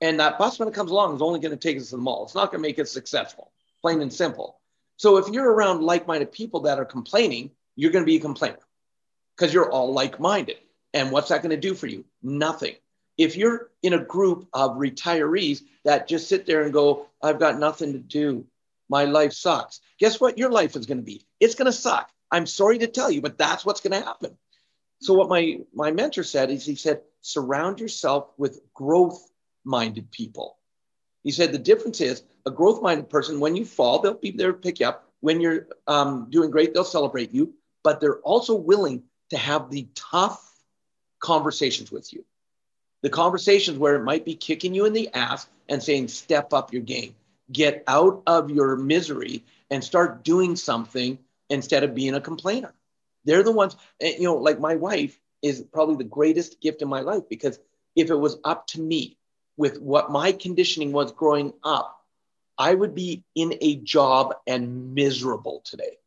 And 0.00 0.18
that 0.18 0.38
bus, 0.38 0.58
when 0.58 0.66
it 0.66 0.74
comes 0.74 0.90
along, 0.90 1.14
is 1.14 1.22
only 1.22 1.38
going 1.38 1.52
to 1.52 1.58
take 1.58 1.76
us 1.76 1.90
to 1.90 1.96
the 1.96 2.02
mall. 2.02 2.24
It's 2.24 2.34
not 2.34 2.50
going 2.50 2.62
to 2.62 2.68
make 2.68 2.78
us 2.78 2.90
successful, 2.90 3.52
plain 3.82 4.00
and 4.00 4.12
simple. 4.12 4.59
So 5.00 5.16
if 5.16 5.28
you're 5.28 5.50
around 5.50 5.80
like-minded 5.80 6.30
people 6.30 6.60
that 6.60 6.78
are 6.78 6.84
complaining, 6.84 7.52
you're 7.74 7.90
going 7.90 8.04
to 8.04 8.06
be 8.06 8.16
a 8.16 8.20
complainer 8.20 8.58
because 9.34 9.50
you're 9.50 9.72
all 9.72 9.94
like-minded. 9.94 10.58
And 10.92 11.10
what's 11.10 11.30
that 11.30 11.40
going 11.40 11.56
to 11.58 11.68
do 11.68 11.74
for 11.74 11.86
you? 11.86 12.04
Nothing. 12.22 12.74
If 13.16 13.34
you're 13.34 13.70
in 13.82 13.94
a 13.94 14.04
group 14.04 14.46
of 14.52 14.72
retirees 14.72 15.62
that 15.86 16.06
just 16.06 16.28
sit 16.28 16.44
there 16.44 16.64
and 16.64 16.72
go, 16.74 17.06
I've 17.22 17.38
got 17.38 17.58
nothing 17.58 17.94
to 17.94 17.98
do. 17.98 18.44
My 18.90 19.06
life 19.06 19.32
sucks. 19.32 19.80
Guess 19.98 20.20
what 20.20 20.36
your 20.36 20.50
life 20.50 20.76
is 20.76 20.84
going 20.84 20.98
to 20.98 21.02
be? 21.02 21.24
It's 21.40 21.54
going 21.54 21.64
to 21.64 21.72
suck. 21.72 22.10
I'm 22.30 22.44
sorry 22.44 22.76
to 22.80 22.86
tell 22.86 23.10
you, 23.10 23.22
but 23.22 23.38
that's 23.38 23.64
what's 23.64 23.80
going 23.80 23.98
to 23.98 24.06
happen. 24.06 24.36
So 25.00 25.14
what 25.14 25.30
my 25.30 25.60
my 25.72 25.92
mentor 25.92 26.24
said 26.24 26.50
is 26.50 26.66
he 26.66 26.74
said, 26.74 27.00
surround 27.22 27.80
yourself 27.80 28.28
with 28.36 28.60
growth 28.74 29.26
minded 29.64 30.10
people. 30.10 30.58
He 31.22 31.30
said 31.30 31.52
the 31.52 31.58
difference 31.58 32.00
is 32.00 32.22
a 32.46 32.50
growth 32.50 32.82
minded 32.82 33.10
person, 33.10 33.40
when 33.40 33.56
you 33.56 33.64
fall, 33.64 33.98
they'll 33.98 34.14
be 34.14 34.30
there 34.30 34.52
to 34.52 34.58
pick 34.58 34.80
you 34.80 34.86
up. 34.86 35.06
When 35.20 35.40
you're 35.40 35.66
um, 35.86 36.28
doing 36.30 36.50
great, 36.50 36.72
they'll 36.72 36.84
celebrate 36.84 37.32
you, 37.32 37.54
but 37.82 38.00
they're 38.00 38.20
also 38.20 38.54
willing 38.54 39.02
to 39.30 39.36
have 39.36 39.70
the 39.70 39.86
tough 39.94 40.46
conversations 41.20 41.92
with 41.92 42.12
you. 42.12 42.24
The 43.02 43.10
conversations 43.10 43.78
where 43.78 43.96
it 43.96 44.04
might 44.04 44.24
be 44.24 44.34
kicking 44.34 44.74
you 44.74 44.86
in 44.86 44.92
the 44.92 45.10
ass 45.14 45.46
and 45.68 45.82
saying, 45.82 46.08
step 46.08 46.52
up 46.52 46.72
your 46.72 46.82
game, 46.82 47.14
get 47.52 47.84
out 47.86 48.22
of 48.26 48.50
your 48.50 48.76
misery 48.76 49.44
and 49.70 49.84
start 49.84 50.24
doing 50.24 50.56
something 50.56 51.18
instead 51.48 51.84
of 51.84 51.94
being 51.94 52.14
a 52.14 52.20
complainer. 52.20 52.72
They're 53.24 53.42
the 53.42 53.52
ones, 53.52 53.76
you 54.00 54.22
know, 54.22 54.36
like 54.36 54.58
my 54.58 54.76
wife 54.76 55.18
is 55.42 55.62
probably 55.72 55.96
the 55.96 56.04
greatest 56.04 56.60
gift 56.60 56.82
in 56.82 56.88
my 56.88 57.00
life 57.00 57.22
because 57.28 57.58
if 57.96 58.10
it 58.10 58.14
was 58.14 58.38
up 58.44 58.66
to 58.68 58.80
me 58.80 59.16
with 59.60 59.78
what 59.78 60.10
my 60.10 60.32
conditioning 60.32 60.90
was 60.90 61.12
growing 61.12 61.52
up, 61.62 62.02
I 62.56 62.74
would 62.74 62.94
be 62.94 63.24
in 63.34 63.58
a 63.60 63.76
job 63.76 64.34
and 64.46 64.94
miserable 64.94 65.60
today. 65.66 65.98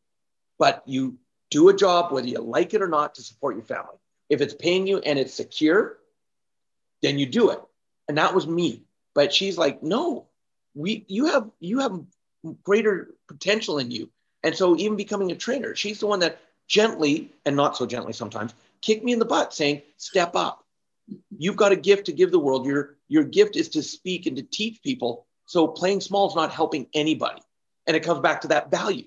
But 0.58 0.82
you 0.86 1.18
do 1.52 1.68
a 1.68 1.76
job, 1.76 2.10
whether 2.10 2.26
you 2.26 2.40
like 2.40 2.74
it 2.74 2.82
or 2.82 2.88
not, 2.88 3.14
to 3.14 3.22
support 3.22 3.54
your 3.54 3.64
family. 3.64 3.94
If 4.28 4.40
it's 4.40 4.54
paying 4.54 4.88
you 4.88 4.98
and 4.98 5.20
it's 5.20 5.34
secure, 5.34 5.98
then 7.00 7.16
you 7.16 7.26
do 7.26 7.50
it. 7.50 7.60
And 8.08 8.18
that 8.18 8.34
was 8.34 8.44
me. 8.44 8.82
But 9.14 9.32
she's 9.32 9.56
like, 9.56 9.84
no, 9.84 10.26
we 10.74 11.04
you 11.06 11.26
have 11.26 11.48
you 11.60 11.78
have 11.78 12.00
greater 12.64 13.14
potential 13.28 13.78
in 13.78 13.92
you. 13.92 14.10
And 14.42 14.56
so 14.56 14.76
even 14.76 14.96
becoming 14.96 15.30
a 15.30 15.36
trainer, 15.36 15.76
she's 15.76 16.00
the 16.00 16.08
one 16.08 16.18
that 16.20 16.40
gently 16.66 17.30
and 17.46 17.54
not 17.54 17.76
so 17.76 17.86
gently 17.86 18.14
sometimes 18.14 18.52
kicked 18.80 19.04
me 19.04 19.12
in 19.12 19.20
the 19.20 19.24
butt 19.24 19.54
saying, 19.54 19.82
step 19.96 20.34
up. 20.34 20.63
You've 21.36 21.56
got 21.56 21.72
a 21.72 21.76
gift 21.76 22.06
to 22.06 22.12
give 22.12 22.30
the 22.30 22.38
world. 22.38 22.66
Your 22.66 22.96
your 23.08 23.24
gift 23.24 23.56
is 23.56 23.70
to 23.70 23.82
speak 23.82 24.26
and 24.26 24.36
to 24.36 24.42
teach 24.42 24.82
people. 24.82 25.26
So 25.46 25.68
playing 25.68 26.00
small 26.00 26.28
is 26.28 26.34
not 26.34 26.52
helping 26.52 26.88
anybody. 26.94 27.42
And 27.86 27.96
it 27.96 28.02
comes 28.02 28.20
back 28.20 28.42
to 28.42 28.48
that 28.48 28.70
value. 28.70 29.04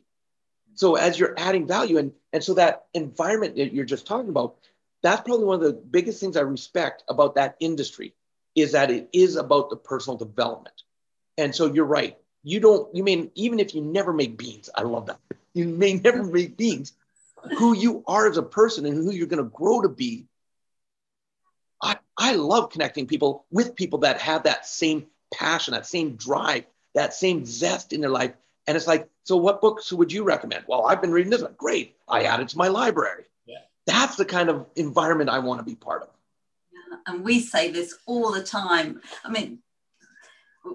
So 0.76 0.96
as 0.96 1.18
you're 1.18 1.34
adding 1.38 1.68
value 1.68 1.98
and 1.98 2.12
and 2.32 2.44
so 2.44 2.54
that 2.56 2.86
environment 2.94 3.56
that 3.56 3.74
you're 3.74 3.86
just 3.86 4.06
talking 4.06 4.30
about, 4.30 4.58
that's 5.02 5.22
probably 5.22 5.46
one 5.46 5.56
of 5.56 5.64
the 5.64 5.74
biggest 5.74 6.20
things 6.20 6.38
I 6.38 6.42
respect 6.42 7.04
about 7.10 7.36
that 7.36 7.56
industry 7.60 8.14
is 8.56 8.72
that 8.72 8.92
it 8.92 9.10
is 9.14 9.36
about 9.36 9.70
the 9.70 9.76
personal 9.76 10.18
development. 10.18 10.82
And 11.38 11.54
so 11.54 11.72
you're 11.72 11.86
right. 11.86 12.18
You 12.44 12.60
don't, 12.60 12.94
you 12.96 13.04
mean, 13.04 13.32
even 13.36 13.60
if 13.60 13.76
you 13.76 13.82
never 13.82 14.12
make 14.14 14.38
beans, 14.38 14.70
I 14.74 14.82
love 14.82 15.08
that. 15.08 15.20
You 15.54 15.68
may 15.68 15.94
never 15.94 16.24
make 16.24 16.58
beans, 16.58 16.94
who 17.58 17.76
you 17.76 18.04
are 18.08 18.28
as 18.28 18.38
a 18.38 18.44
person 18.44 18.86
and 18.86 18.96
who 18.96 19.12
you're 19.12 19.28
going 19.28 19.44
to 19.44 19.50
grow 19.50 19.82
to 19.82 19.90
be. 19.90 20.26
I, 22.18 22.32
I 22.32 22.36
love 22.36 22.70
connecting 22.70 23.08
people 23.08 23.46
with 23.52 23.76
people 23.76 24.00
that 24.00 24.20
have 24.22 24.44
that 24.44 24.66
same 24.66 25.08
passion, 25.34 25.74
that 25.74 25.86
same 25.86 26.16
drive, 26.16 26.66
that 26.96 27.14
same 27.14 27.46
zest 27.46 27.94
in 27.94 28.02
their 28.02 28.10
life. 28.10 28.34
And 28.66 28.76
it's 28.76 28.88
like, 28.88 29.10
so 29.24 29.38
what 29.38 29.62
books 29.62 29.92
would 29.94 30.12
you 30.12 30.24
recommend? 30.24 30.66
Well, 30.68 30.86
I've 30.86 31.02
been 31.02 31.12
reading 31.12 31.32
this 31.32 31.42
one. 31.42 31.56
Great. 31.58 31.96
I 32.08 32.24
add 32.24 32.40
it 32.40 32.50
to 32.50 32.58
my 32.58 32.68
library. 32.68 33.26
Yeah. 33.46 33.60
That's 33.86 34.16
the 34.16 34.26
kind 34.26 34.50
of 34.50 34.66
environment 34.76 35.30
I 35.30 35.40
want 35.40 35.60
to 35.60 35.66
be 35.66 35.76
part 35.76 36.04
of. 36.04 36.10
Yeah. 36.72 36.98
And 37.08 37.24
we 37.24 37.40
say 37.40 37.72
this 37.72 37.96
all 38.06 38.32
the 38.32 38.44
time. 38.44 39.02
I 39.24 39.30
mean, 39.30 39.60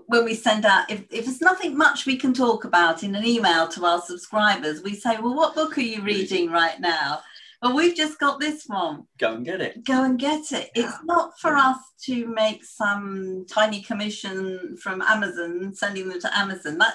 when 0.07 0.25
we 0.25 0.35
send 0.35 0.65
out, 0.65 0.91
if, 0.91 1.01
if 1.11 1.27
there's 1.27 1.41
nothing 1.41 1.77
much 1.77 2.07
we 2.07 2.17
can 2.17 2.33
talk 2.33 2.65
about 2.65 3.03
in 3.03 3.15
an 3.15 3.25
email 3.27 3.69
to 3.69 3.85
our 3.85 4.01
subscribers, 4.01 4.83
we 4.83 4.95
say, 4.95 5.19
well, 5.19 5.35
what 5.35 5.55
book 5.55 5.77
are 5.77 5.83
you 5.83 6.03
reading 6.03 6.51
right 6.51 6.81
now? 6.81 7.21
Well, 7.63 7.77
we've 7.77 7.95
just 7.95 8.19
got 8.19 8.41
this 8.41 8.65
one. 8.67 9.07
Go 9.19 9.35
and 9.35 9.45
get 9.45 9.61
it. 9.61 9.85
Go 9.85 10.05
and 10.05 10.19
get 10.19 10.51
it. 10.51 10.71
Yeah. 10.75 10.87
It's 10.87 11.05
not 11.05 11.39
for 11.39 11.55
us 11.55 11.79
to 12.07 12.27
make 12.27 12.65
some 12.65 13.47
tiny 13.49 13.83
commission 13.83 14.77
from 14.79 15.01
Amazon, 15.01 15.73
sending 15.73 16.09
them 16.09 16.21
to 16.21 16.37
Amazon. 16.37 16.79
That 16.79 16.95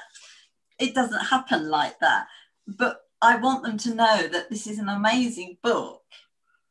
it 0.78 0.94
doesn't 0.94 1.26
happen 1.26 1.70
like 1.70 1.98
that. 2.00 2.28
But 2.68 3.00
I 3.22 3.38
want 3.38 3.64
them 3.64 3.78
to 3.78 3.96
know 3.96 4.28
that 4.28 4.50
this 4.50 4.68
is 4.68 4.78
an 4.78 4.90
amazing 4.90 5.58
book 5.64 6.02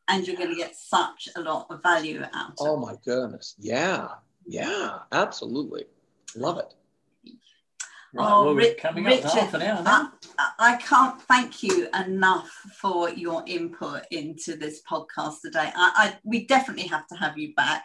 and 0.09 0.27
you're 0.27 0.37
going 0.37 0.51
to 0.51 0.57
get 0.57 0.77
such 0.77 1.29
a 1.35 1.41
lot 1.41 1.67
of 1.71 1.83
value 1.83 2.23
out 2.23 2.51
of 2.51 2.55
oh 2.61 2.67
it. 2.67 2.69
Oh 2.69 2.77
my 2.77 2.95
goodness. 3.05 3.55
Yeah. 3.59 4.09
Yeah, 4.47 4.99
absolutely. 5.11 5.87
Love 6.37 6.59
it. 6.59 6.75
Right, 8.17 8.31
oh, 8.31 8.45
well, 8.47 8.55
Richard, 8.55 8.79
I, 10.39 10.51
I, 10.59 10.77
can't 10.77 11.21
thank 11.23 11.63
you 11.63 11.89
enough 11.93 12.49
for 12.81 13.11
your 13.11 13.45
input 13.47 14.05
into 14.11 14.57
this 14.57 14.81
podcast 14.91 15.43
today. 15.43 15.71
I, 15.77 15.93
I, 15.95 16.19
we 16.25 16.47
definitely 16.47 16.87
have 16.87 17.07
to 17.09 17.15
have 17.17 17.37
you 17.37 17.55
back. 17.55 17.85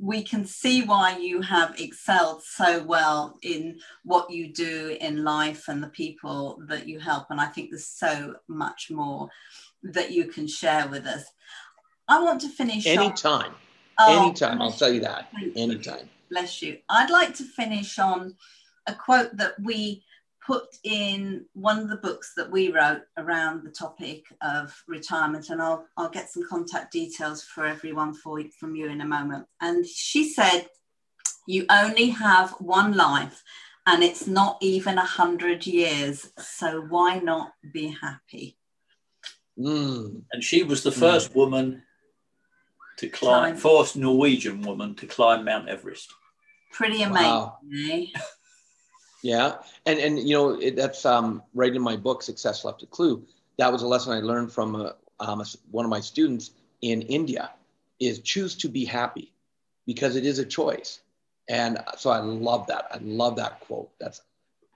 We 0.00 0.22
can 0.22 0.44
see 0.44 0.82
why 0.82 1.18
you 1.18 1.42
have 1.42 1.78
excelled 1.78 2.42
so 2.42 2.82
well 2.82 3.38
in 3.42 3.78
what 4.04 4.30
you 4.30 4.52
do 4.52 4.96
in 5.00 5.22
life 5.22 5.68
and 5.68 5.80
the 5.80 5.88
people 5.88 6.60
that 6.66 6.88
you 6.88 6.98
help. 6.98 7.26
And 7.30 7.40
I 7.40 7.46
think 7.46 7.70
there's 7.70 7.86
so 7.86 8.34
much 8.48 8.90
more 8.90 9.28
that 9.84 10.10
you 10.10 10.26
can 10.26 10.48
share 10.48 10.88
with 10.88 11.06
us. 11.06 11.24
I 12.08 12.20
want 12.20 12.40
to 12.40 12.48
finish. 12.48 12.86
Anytime. 12.86 13.50
On, 13.50 13.54
oh, 14.00 14.24
Anytime. 14.24 14.60
I'll 14.60 14.72
tell 14.72 14.92
you 14.92 15.00
that. 15.00 15.28
Anytime. 15.54 16.08
Bless 16.30 16.62
you. 16.62 16.78
I'd 16.88 17.10
like 17.10 17.34
to 17.36 17.44
finish 17.44 17.98
on 17.98 18.34
a 18.88 18.94
quote 18.94 19.36
that 19.36 19.54
we 19.62 20.04
put 20.48 20.64
in 20.82 21.44
one 21.52 21.78
of 21.78 21.90
the 21.90 21.96
books 21.96 22.32
that 22.34 22.50
we 22.50 22.72
wrote 22.72 23.02
around 23.18 23.62
the 23.62 23.70
topic 23.70 24.24
of 24.40 24.74
retirement, 24.88 25.50
and 25.50 25.60
I'll, 25.60 25.86
I'll 25.98 26.08
get 26.08 26.30
some 26.30 26.48
contact 26.48 26.90
details 26.90 27.42
for 27.42 27.66
everyone 27.66 28.14
for, 28.14 28.42
from 28.58 28.74
you 28.74 28.88
in 28.88 29.02
a 29.02 29.06
moment. 29.06 29.46
And 29.60 29.86
she 29.86 30.30
said, 30.30 30.68
You 31.46 31.66
only 31.68 32.08
have 32.10 32.52
one 32.52 32.94
life, 32.96 33.42
and 33.86 34.02
it's 34.02 34.26
not 34.26 34.56
even 34.62 34.96
a 34.96 35.04
hundred 35.04 35.66
years, 35.66 36.30
so 36.38 36.80
why 36.80 37.18
not 37.18 37.52
be 37.72 37.94
happy? 38.00 38.56
Mm. 39.58 40.22
And 40.32 40.42
she 40.42 40.62
was 40.62 40.82
the 40.82 40.92
first 40.92 41.32
mm. 41.32 41.34
woman 41.34 41.82
to 42.98 43.08
climb, 43.08 43.52
climb, 43.52 43.56
first 43.56 43.96
Norwegian 43.96 44.62
woman 44.62 44.94
to 44.96 45.06
climb 45.06 45.44
Mount 45.44 45.68
Everest. 45.68 46.10
Pretty 46.72 47.02
amazing. 47.02 47.30
Wow. 47.30 47.58
Eh? 47.90 48.06
yeah, 49.22 49.56
and 49.86 49.98
and 49.98 50.18
you 50.18 50.34
know 50.34 50.60
it, 50.60 50.76
that's 50.76 51.04
um, 51.04 51.42
right 51.54 51.74
in 51.74 51.82
my 51.82 51.96
book, 51.96 52.22
Success 52.22 52.64
Left 52.64 52.82
a 52.82 52.86
Clue. 52.86 53.24
That 53.58 53.72
was 53.72 53.82
a 53.82 53.86
lesson 53.86 54.12
I 54.12 54.20
learned 54.20 54.52
from 54.52 54.76
uh, 54.76 54.90
um, 55.20 55.42
one 55.70 55.84
of 55.84 55.90
my 55.90 56.00
students 56.00 56.52
in 56.82 57.02
India. 57.02 57.50
Is 58.00 58.20
choose 58.20 58.54
to 58.58 58.68
be 58.68 58.84
happy, 58.84 59.32
because 59.86 60.14
it 60.14 60.24
is 60.24 60.38
a 60.38 60.44
choice. 60.44 61.00
And 61.48 61.78
so 61.96 62.10
I 62.10 62.18
love 62.18 62.66
that. 62.68 62.86
I 62.92 62.98
love 63.00 63.36
that 63.36 63.58
quote. 63.60 63.90
That's 63.98 64.20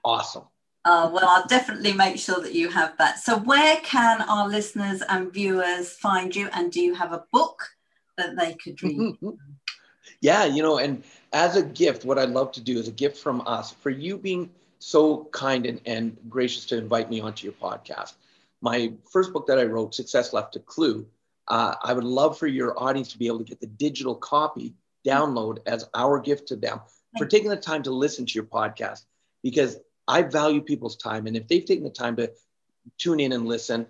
awesome. 0.03 0.43
Uh, 0.85 1.09
well, 1.13 1.25
I'll 1.25 1.47
definitely 1.47 1.93
make 1.93 2.17
sure 2.17 2.41
that 2.41 2.53
you 2.53 2.69
have 2.69 2.97
that. 2.97 3.19
So, 3.19 3.37
where 3.37 3.77
can 3.77 4.21
our 4.23 4.49
listeners 4.49 5.01
and 5.07 5.31
viewers 5.31 5.93
find 5.93 6.35
you? 6.35 6.49
And 6.51 6.71
do 6.71 6.81
you 6.81 6.93
have 6.95 7.13
a 7.13 7.23
book 7.31 7.63
that 8.17 8.35
they 8.35 8.55
could 8.55 8.83
read? 8.83 9.15
yeah, 10.21 10.43
you 10.43 10.61
know, 10.61 10.79
and 10.79 11.03
as 11.33 11.55
a 11.55 11.63
gift, 11.63 12.05
what 12.05 12.19
I'd 12.19 12.29
love 12.29 12.51
to 12.53 12.61
do 12.61 12.77
is 12.77 12.87
a 12.87 12.91
gift 12.91 13.17
from 13.17 13.41
us 13.47 13.71
for 13.71 13.89
you 13.89 14.17
being 14.17 14.51
so 14.79 15.27
kind 15.31 15.65
and, 15.65 15.81
and 15.85 16.15
gracious 16.29 16.65
to 16.67 16.77
invite 16.77 17.09
me 17.09 17.19
onto 17.19 17.45
your 17.45 17.53
podcast. 17.53 18.13
My 18.61 18.93
first 19.11 19.33
book 19.33 19.47
that 19.47 19.59
I 19.59 19.63
wrote, 19.63 19.95
Success 19.95 20.31
Left 20.31 20.55
a 20.55 20.59
Clue, 20.59 21.05
uh, 21.47 21.75
I 21.81 21.93
would 21.93 22.03
love 22.03 22.37
for 22.37 22.47
your 22.47 22.79
audience 22.81 23.11
to 23.11 23.17
be 23.17 23.27
able 23.27 23.39
to 23.39 23.43
get 23.43 23.59
the 23.59 23.67
digital 23.67 24.15
copy 24.15 24.73
download 25.05 25.57
as 25.65 25.89
our 25.93 26.19
gift 26.19 26.47
to 26.49 26.55
them 26.55 26.79
for 27.17 27.25
taking 27.25 27.49
the 27.49 27.57
time 27.57 27.83
to 27.83 27.91
listen 27.91 28.25
to 28.25 28.33
your 28.35 28.45
podcast 28.45 29.05
because 29.41 29.77
I 30.07 30.21
value 30.21 30.61
people's 30.61 30.95
time. 30.95 31.27
And 31.27 31.35
if 31.35 31.47
they've 31.47 31.65
taken 31.65 31.83
the 31.83 31.89
time 31.89 32.15
to 32.17 32.31
tune 32.97 33.19
in 33.19 33.33
and 33.33 33.45
listen, 33.45 33.87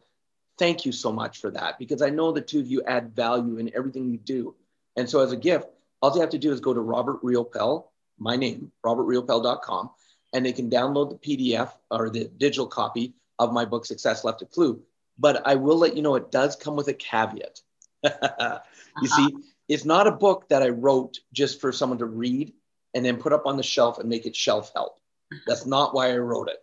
thank 0.57 0.85
you 0.85 0.91
so 0.91 1.11
much 1.11 1.39
for 1.39 1.51
that 1.51 1.77
because 1.77 2.01
I 2.01 2.09
know 2.09 2.31
the 2.31 2.41
two 2.41 2.59
of 2.59 2.67
you 2.67 2.81
add 2.87 3.15
value 3.15 3.57
in 3.57 3.71
everything 3.75 4.09
you 4.09 4.17
do. 4.17 4.55
And 4.95 5.09
so, 5.09 5.21
as 5.21 5.31
a 5.31 5.37
gift, 5.37 5.67
all 6.03 6.13
you 6.13 6.19
have 6.19 6.31
to 6.31 6.37
do 6.37 6.51
is 6.51 6.59
go 6.59 6.73
to 6.73 6.81
Robert 6.81 7.23
Riopel, 7.23 7.85
my 8.19 8.35
name, 8.35 8.73
robertriopel.com, 8.85 9.89
and 10.33 10.45
they 10.45 10.51
can 10.51 10.69
download 10.69 11.09
the 11.09 11.37
PDF 11.37 11.71
or 11.89 12.09
the 12.09 12.25
digital 12.25 12.67
copy 12.67 13.13
of 13.39 13.53
my 13.53 13.63
book, 13.63 13.85
Success 13.85 14.25
Left 14.25 14.41
a 14.41 14.45
Clue. 14.45 14.81
But 15.17 15.47
I 15.47 15.55
will 15.55 15.77
let 15.77 15.95
you 15.95 16.01
know 16.01 16.15
it 16.15 16.29
does 16.29 16.57
come 16.57 16.75
with 16.75 16.89
a 16.89 16.93
caveat. 16.93 17.61
you 18.03 18.09
uh-huh. 18.09 19.05
see, 19.15 19.33
it's 19.69 19.85
not 19.85 20.05
a 20.05 20.11
book 20.11 20.49
that 20.49 20.61
I 20.61 20.69
wrote 20.69 21.19
just 21.31 21.61
for 21.61 21.71
someone 21.71 21.99
to 21.99 22.05
read 22.05 22.51
and 22.93 23.05
then 23.05 23.15
put 23.15 23.31
up 23.31 23.45
on 23.45 23.55
the 23.55 23.63
shelf 23.63 23.97
and 23.97 24.09
make 24.09 24.25
it 24.25 24.35
shelf 24.35 24.73
help. 24.75 24.99
That's 25.47 25.65
not 25.65 25.95
why 25.95 26.11
I 26.11 26.17
wrote 26.17 26.49
it. 26.49 26.57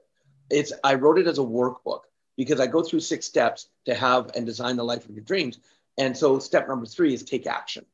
It's 0.51 0.73
I 0.85 0.95
wrote 0.95 1.19
it 1.19 1.27
as 1.27 1.39
a 1.39 1.43
workbook 1.43 2.01
because 2.37 2.61
I 2.61 2.67
go 2.67 2.83
through 2.83 3.01
six 3.01 3.25
steps 3.25 3.69
to 3.87 3.95
have 3.95 4.33
and 4.35 4.45
design 4.45 4.77
the 4.77 4.85
life 4.85 5.09
of 5.09 5.15
your 5.15 5.25
dreams. 5.25 5.59
And 5.97 6.15
so 6.15 6.39
step 6.39 6.69
number 6.69 6.85
three 6.85 7.15
is 7.15 7.23
take 7.23 7.47
action. 7.47 7.87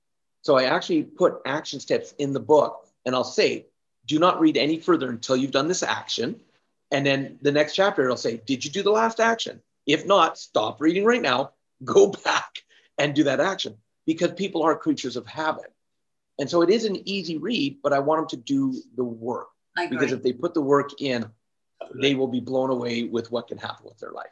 So 0.46 0.56
I 0.56 0.66
actually 0.66 1.02
put 1.02 1.40
action 1.44 1.80
steps 1.80 2.14
in 2.18 2.32
the 2.32 2.38
book 2.38 2.86
and 3.04 3.16
I'll 3.16 3.24
say, 3.24 3.66
do 4.06 4.20
not 4.20 4.38
read 4.38 4.56
any 4.56 4.78
further 4.78 5.10
until 5.10 5.34
you've 5.34 5.50
done 5.50 5.66
this 5.66 5.82
action. 5.82 6.38
And 6.92 7.04
then 7.04 7.40
the 7.42 7.50
next 7.50 7.74
chapter, 7.74 8.04
it'll 8.04 8.16
say, 8.16 8.40
did 8.46 8.64
you 8.64 8.70
do 8.70 8.84
the 8.84 8.92
last 8.92 9.18
action? 9.18 9.60
If 9.86 10.06
not, 10.06 10.38
stop 10.38 10.80
reading 10.80 11.04
right 11.04 11.20
now, 11.20 11.50
go 11.84 12.12
back 12.24 12.62
and 12.96 13.12
do 13.12 13.24
that 13.24 13.40
action 13.40 13.74
because 14.06 14.30
people 14.34 14.62
are 14.62 14.76
creatures 14.76 15.16
of 15.16 15.26
habit. 15.26 15.72
And 16.38 16.48
so 16.48 16.62
it 16.62 16.70
is 16.70 16.84
an 16.84 17.02
easy 17.08 17.38
read, 17.38 17.78
but 17.82 17.92
I 17.92 17.98
want 17.98 18.20
them 18.20 18.38
to 18.38 18.44
do 18.44 18.80
the 18.94 19.02
work 19.02 19.48
because 19.90 20.12
if 20.12 20.22
they 20.22 20.32
put 20.32 20.54
the 20.54 20.62
work 20.62 20.90
in, 21.00 21.26
they 22.00 22.14
will 22.14 22.28
be 22.28 22.38
blown 22.38 22.70
away 22.70 23.02
with 23.02 23.32
what 23.32 23.48
can 23.48 23.58
happen 23.58 23.84
with 23.84 23.98
their 23.98 24.12
life. 24.12 24.26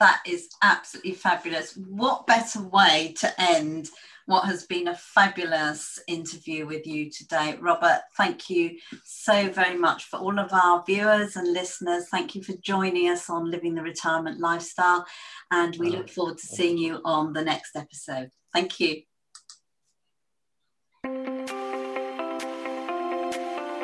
That 0.00 0.20
is 0.26 0.48
absolutely 0.62 1.12
fabulous. 1.12 1.76
What 1.76 2.26
better 2.26 2.60
way 2.60 3.14
to 3.18 3.40
end 3.40 3.88
what 4.26 4.46
has 4.46 4.64
been 4.64 4.88
a 4.88 4.94
fabulous 4.94 5.98
interview 6.08 6.66
with 6.66 6.86
you 6.86 7.10
today. 7.10 7.58
Robert, 7.60 8.00
thank 8.16 8.48
you 8.48 8.78
so 9.04 9.50
very 9.50 9.76
much 9.76 10.04
for 10.04 10.18
all 10.18 10.38
of 10.38 10.52
our 10.52 10.82
viewers 10.84 11.36
and 11.36 11.52
listeners. 11.52 12.08
Thank 12.08 12.34
you 12.34 12.42
for 12.42 12.54
joining 12.62 13.08
us 13.08 13.28
on 13.28 13.50
Living 13.50 13.74
the 13.74 13.82
Retirement 13.82 14.40
Lifestyle. 14.40 15.06
And 15.50 15.76
we 15.76 15.90
look 15.90 16.08
forward 16.08 16.38
to 16.38 16.46
seeing 16.46 16.78
you 16.78 17.00
on 17.04 17.32
the 17.32 17.42
next 17.42 17.76
episode. 17.76 18.30
Thank 18.52 18.80
you. 18.80 19.02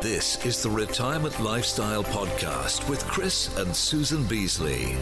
This 0.03 0.43
is 0.47 0.63
the 0.63 0.71
Retirement 0.71 1.39
Lifestyle 1.41 2.03
Podcast 2.03 2.89
with 2.89 3.07
Chris 3.07 3.55
and 3.59 3.77
Susan 3.77 4.25
Beasley. 4.25 4.97